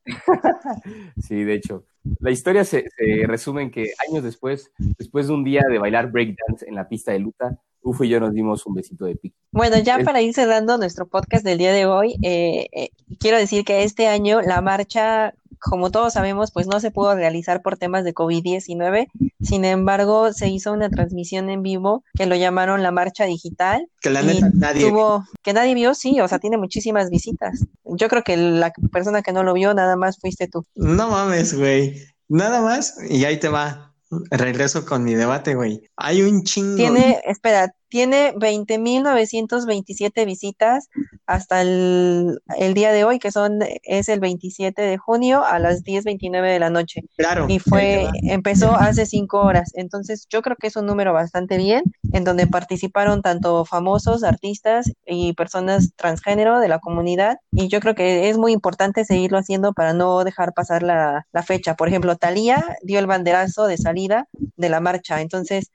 [1.22, 1.86] sí, de hecho.
[2.18, 2.84] La historia se,
[3.26, 7.12] resume en que años después, después de un día de bailar breakdance en la pista
[7.12, 9.36] de luta, Ufo y yo nos dimos un besito de pico.
[9.52, 13.64] Bueno, ya para ir cerrando nuestro podcast del día de hoy, eh, eh, quiero decir
[13.64, 18.02] que este año la marcha como todos sabemos, pues no se pudo realizar por temas
[18.04, 19.08] de COVID-19.
[19.40, 23.88] Sin embargo, se hizo una transmisión en vivo que lo llamaron la marcha digital.
[24.00, 24.88] Que la neta nadie.
[24.88, 27.66] Tuvo, que nadie vio, sí, o sea, tiene muchísimas visitas.
[27.84, 30.64] Yo creo que la persona que no lo vio, nada más fuiste tú.
[30.74, 32.00] No mames, güey.
[32.28, 33.94] Nada más, y ahí te va.
[34.30, 35.82] Regreso con mi debate, güey.
[35.96, 36.76] Hay un chingo.
[36.76, 40.88] Tiene, espera, tiene 20.927 visitas
[41.30, 45.84] hasta el, el, día de hoy, que son es el 27 de junio a las
[45.84, 47.02] 10.29 de la noche.
[47.16, 47.46] Claro.
[47.48, 49.70] Y fue, empezó hace cinco horas.
[49.74, 54.90] Entonces, yo creo que es un número bastante bien, en donde participaron tanto famosos, artistas
[55.06, 57.38] y personas transgénero de la comunidad.
[57.52, 61.42] Y yo creo que es muy importante seguirlo haciendo para no dejar pasar la, la
[61.44, 61.76] fecha.
[61.76, 64.26] Por ejemplo, Talía dio el banderazo de salida
[64.56, 65.20] de la marcha.
[65.20, 65.70] Entonces,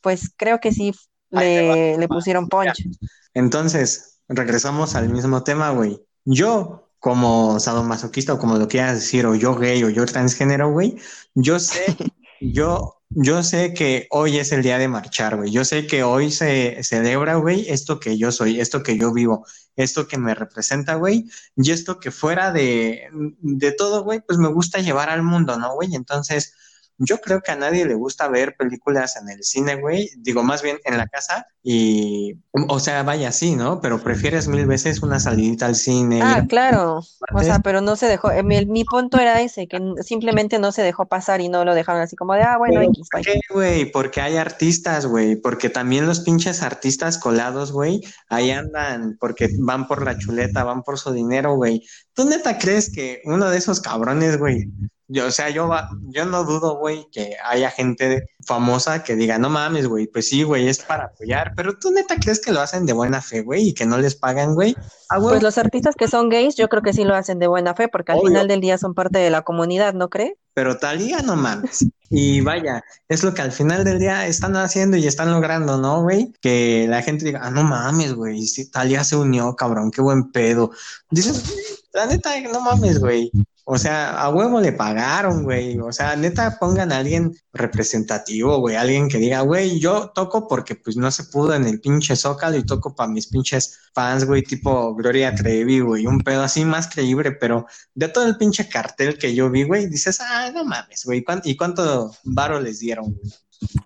[0.00, 0.92] pues creo que sí
[1.30, 2.88] le, le pusieron punch.
[3.34, 6.00] Entonces, regresamos al mismo tema, güey.
[6.24, 10.96] Yo, como sadomasoquista o como lo quieras decir, o yo gay o yo transgénero, güey,
[11.34, 11.84] yo sé,
[12.40, 15.52] yo, yo sé que hoy es el día de marchar, güey.
[15.52, 19.46] Yo sé que hoy se celebra, güey, esto que yo soy, esto que yo vivo,
[19.76, 24.48] esto que me representa, güey, y esto que fuera de, de todo, güey, pues me
[24.48, 25.94] gusta llevar al mundo, ¿no, güey?
[25.94, 26.54] Entonces,
[26.98, 30.10] yo creo que a nadie le gusta ver películas en el cine, güey.
[30.18, 31.46] Digo, más bien en la casa.
[31.62, 33.80] Y, o sea, vaya así, ¿no?
[33.80, 36.20] Pero prefieres mil veces una salidita al cine.
[36.22, 37.02] Ah, claro.
[37.34, 38.30] O sea, pero no se dejó.
[38.30, 41.74] Eh, mi, mi, punto era ese, que simplemente no se dejó pasar y no lo
[41.74, 43.08] dejaron así como de, ah, bueno, X.
[43.10, 43.90] ¿Por qué, güey?
[43.90, 45.36] Porque hay artistas, güey.
[45.36, 50.82] Porque también los pinches artistas colados, güey, ahí andan porque van por la chuleta, van
[50.82, 51.82] por su dinero, güey.
[52.16, 54.70] ¿Tú neta crees que uno de esos cabrones, güey,
[55.06, 55.70] yo, o sea, yo,
[56.08, 60.42] yo no dudo, güey, que haya gente famosa que diga, no mames, güey, pues sí,
[60.42, 63.68] güey, es para apoyar, pero tú neta crees que lo hacen de buena fe, güey,
[63.68, 64.74] y que no les pagan, güey.
[65.10, 67.74] Ah, pues los artistas que son gays, yo creo que sí lo hacen de buena
[67.74, 68.28] fe, porque al Obvio.
[68.28, 70.38] final del día son parte de la comunidad, ¿no cree?
[70.54, 71.86] Pero Talía, no mames.
[72.08, 76.02] Y vaya, es lo que al final del día están haciendo y están logrando, ¿no,
[76.02, 76.32] güey?
[76.40, 80.30] Que la gente diga, ah, no mames, güey, si Talía se unió, cabrón, qué buen
[80.30, 80.70] pedo.
[81.10, 83.30] Dices, la neta, no mames, güey.
[83.64, 85.78] O sea, a huevo le pagaron, güey.
[85.80, 88.76] O sea, neta, pongan a alguien representativo, güey.
[88.76, 92.56] Alguien que diga, güey, yo toco porque pues no se pudo en el pinche Zócalo
[92.56, 96.06] y toco para mis pinches fans, güey, tipo Gloria Trevi, güey.
[96.06, 99.88] Un pedo así más creíble, pero de todo el pinche cartel que yo vi, güey,
[99.88, 101.24] dices, ah, no mames, güey.
[101.44, 103.32] ¿Y cuánto varo les dieron, güey?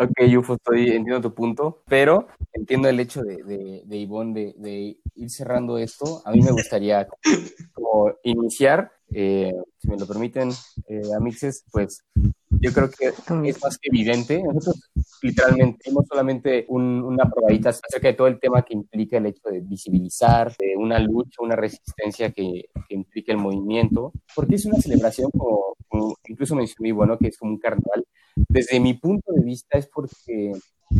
[0.00, 4.54] Ok, Yufo, estoy, entiendo tu punto, pero entiendo el hecho de, de, de Ivonne de,
[4.58, 6.22] de, ir cerrando esto.
[6.24, 7.06] A mí me gustaría
[7.72, 10.50] como iniciar, eh, si me lo permiten,
[10.88, 12.04] eh, Amixes, pues
[12.48, 13.08] yo creo que
[13.48, 14.42] es más que evidente.
[14.42, 14.90] Nosotros
[15.22, 19.48] literalmente dimos solamente un, una probadita acerca de todo el tema que implica el hecho
[19.48, 24.78] de visibilizar, de una lucha, una resistencia que, que implica el movimiento, porque es una
[24.78, 28.04] celebración como, como incluso mencioné, bueno, que es como un carnaval.
[28.48, 30.52] Desde mi punto de vista es porque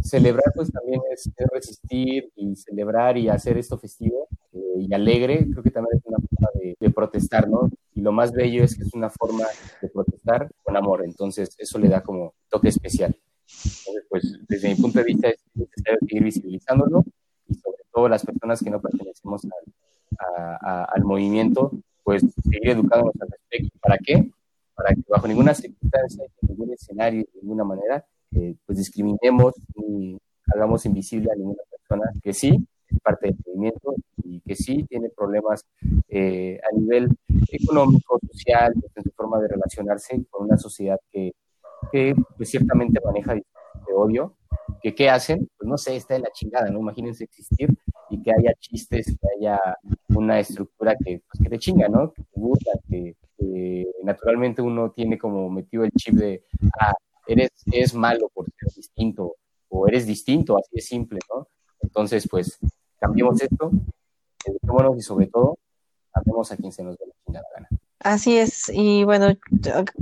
[0.03, 5.47] celebrar pues también es, es, resistir y celebrar y hacer esto festivo eh, y alegre,
[5.51, 7.71] creo que también es una forma de, de, protestar, ¿no?
[7.95, 9.45] Y lo más bello es que es una forma
[9.83, 13.17] de protestar con amor, entonces eso le da como toque especial.
[13.53, 17.05] Entonces, pues desde mi punto de vista es necesario seguir visibilizándolo
[17.49, 19.75] y sobre todo las personas que no pertenecemos al,
[20.19, 21.73] a, a, al movimiento,
[22.05, 23.77] pues seguir educándonos al respecto.
[23.81, 24.31] ¿Para qué?
[24.75, 28.07] Para que bajo ninguna circunstancia, en ningún escenario, de ninguna manera,
[28.37, 30.19] eh, pues discriminemos y
[30.55, 35.11] hagamos invisible a ninguna persona que sí es parte del movimiento y que sí tiene
[35.11, 35.65] problemas
[36.09, 37.17] eh, a nivel
[37.51, 41.33] económico, social, en su forma de relacionarse con una sociedad que,
[41.93, 43.45] que pues, ciertamente maneja de
[43.95, 44.35] odio,
[44.83, 46.81] que qué hacen, pues no sé, está de la chingada, ¿no?
[46.81, 47.71] Imagínense existir
[48.09, 49.59] y que haya chistes, que haya
[50.09, 52.13] una estructura que, pues, que te chinga, ¿no?
[52.13, 56.45] Que te gusta, que, que naturalmente uno tiene como metido el chip de,
[56.81, 56.93] ah,
[57.33, 59.37] eres, eres malo por ser distinto
[59.69, 61.47] o eres distinto, así de simple, ¿no?
[61.81, 62.59] Entonces, pues,
[62.99, 63.71] cambiemos esto,
[64.45, 65.59] eduquémonos y sobre todo,
[66.13, 67.69] amemos a quien se nos dé la chingada gana.
[68.01, 69.29] Así es, y bueno,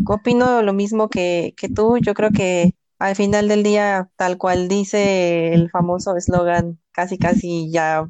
[0.06, 4.68] opino lo mismo que, que tú, yo creo que al final del día, tal cual
[4.68, 8.08] dice el famoso eslogan, casi casi ya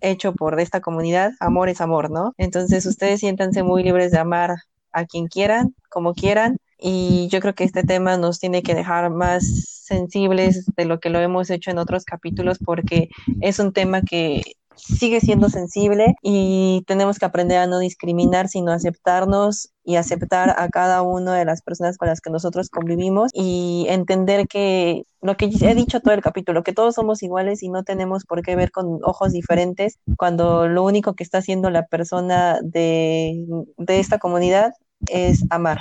[0.00, 2.34] hecho por esta comunidad, amor es amor, ¿no?
[2.38, 4.56] Entonces ustedes siéntanse muy libres de amar
[4.92, 9.10] a quien quieran, como quieran, y yo creo que este tema nos tiene que dejar
[9.10, 9.44] más
[9.84, 13.08] sensibles de lo que lo hemos hecho en otros capítulos porque
[13.40, 14.42] es un tema que
[14.76, 20.68] sigue siendo sensible y tenemos que aprender a no discriminar, sino aceptarnos y aceptar a
[20.68, 25.46] cada una de las personas con las que nosotros convivimos y entender que lo que
[25.46, 28.70] he dicho todo el capítulo, que todos somos iguales y no tenemos por qué ver
[28.70, 33.44] con ojos diferentes cuando lo único que está haciendo la persona de,
[33.78, 34.72] de esta comunidad
[35.08, 35.80] es amar.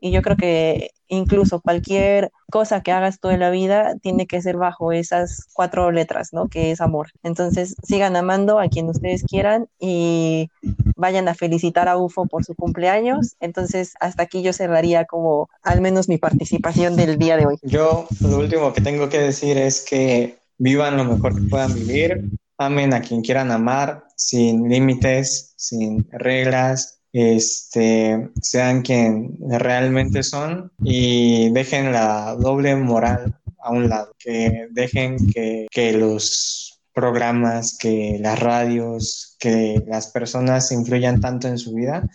[0.00, 4.56] Y yo creo que incluso cualquier cosa que hagas toda la vida tiene que ser
[4.56, 6.48] bajo esas cuatro letras, ¿no?
[6.48, 7.08] Que es amor.
[7.22, 10.48] Entonces, sigan amando a quien ustedes quieran y
[10.96, 13.36] vayan a felicitar a UFO por su cumpleaños.
[13.40, 17.58] Entonces, hasta aquí yo cerraría como al menos mi participación del día de hoy.
[17.62, 22.30] Yo lo último que tengo que decir es que vivan lo mejor que puedan vivir,
[22.56, 31.50] amen a quien quieran amar, sin límites, sin reglas, este, sean quien realmente son y
[31.50, 38.38] dejen la doble moral a un lado, que dejen que, que los programas, que las
[38.38, 42.08] radios, que las personas influyan tanto en su vida,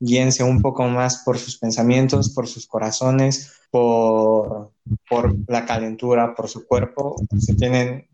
[0.00, 4.72] guíense un poco más por sus pensamientos, por sus corazones, por,
[5.08, 7.16] por la calentura, por su cuerpo.
[7.38, 8.06] Si tienen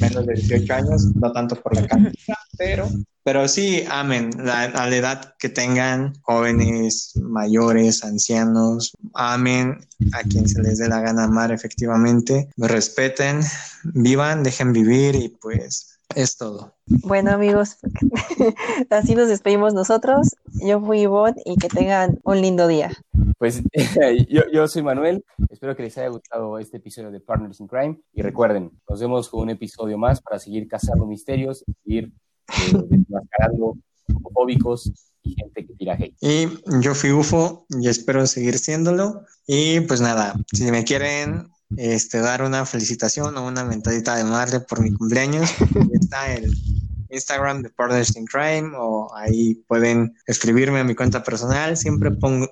[0.00, 2.88] menos de 18 años, no tanto por la calentura, pero
[3.24, 9.78] pero sí, amen a la edad que tengan, jóvenes, mayores, ancianos, amen
[10.12, 13.40] a quien se les dé la gana amar efectivamente, respeten,
[13.94, 16.74] vivan, dejen vivir y pues es todo.
[16.86, 17.78] Bueno amigos,
[18.90, 20.36] así nos despedimos nosotros.
[20.64, 22.92] Yo fui Ivonne y que tengan un lindo día.
[23.38, 23.62] Pues
[24.28, 28.00] yo, yo, soy Manuel, espero que les haya gustado este episodio de Partners in Crime
[28.12, 32.12] y recuerden, nos vemos con un episodio más para seguir cazando misterios y seguir
[32.88, 33.76] desmascarando
[34.14, 34.92] homofóbicos
[35.22, 36.16] y gente que tira hate.
[36.20, 36.48] Y
[36.80, 39.22] yo fui UFO y espero seguir siéndolo.
[39.46, 44.60] Y pues nada, si me quieren este, dar una felicitación o una mentadita de madre
[44.60, 45.50] por mi cumpleaños,
[45.92, 46.54] está el
[47.10, 51.76] Instagram de Partners in Crime o ahí pueden escribirme a mi cuenta personal.
[51.76, 52.10] Siempre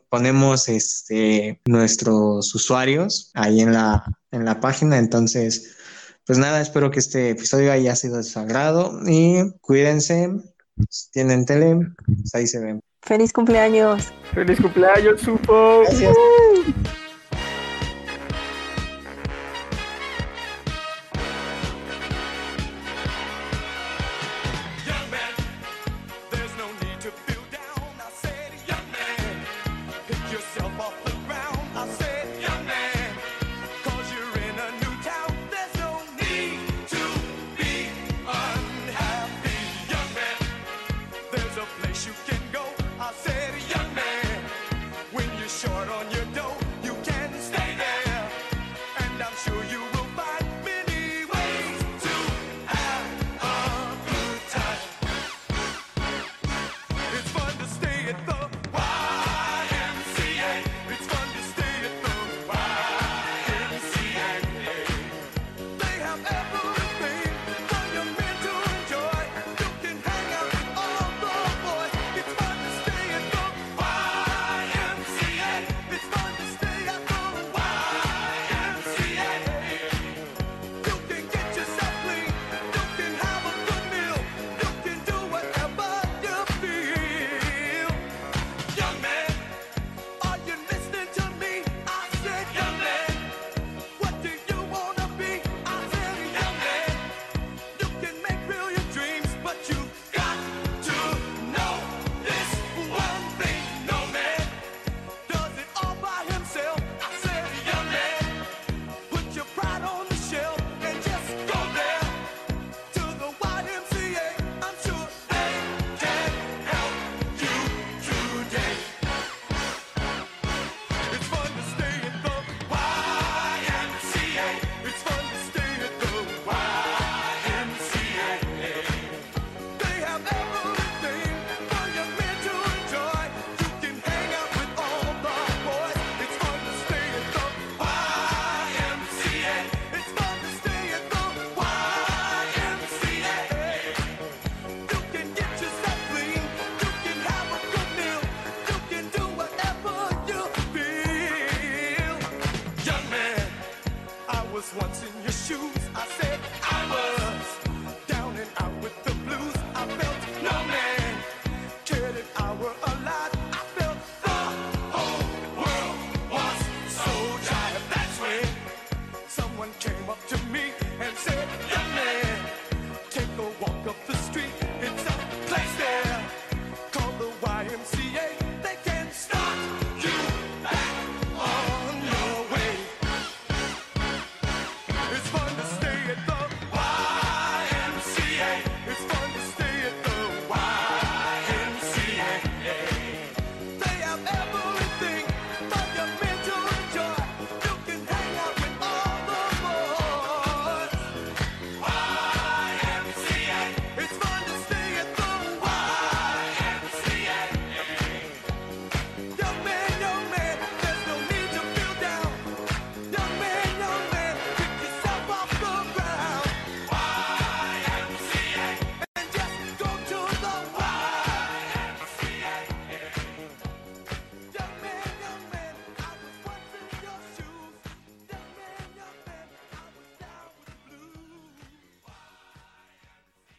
[0.09, 4.99] ponemos este, nuestros usuarios ahí en la, en la página.
[4.99, 5.77] Entonces,
[6.27, 10.31] pues nada, espero que este episodio haya sido de su agrado y cuídense.
[10.89, 12.81] Si tienen tele, pues ahí se ven.
[13.03, 14.13] Feliz cumpleaños.
[14.33, 15.83] Feliz cumpleaños, Supo.
[15.83, 16.17] Gracias.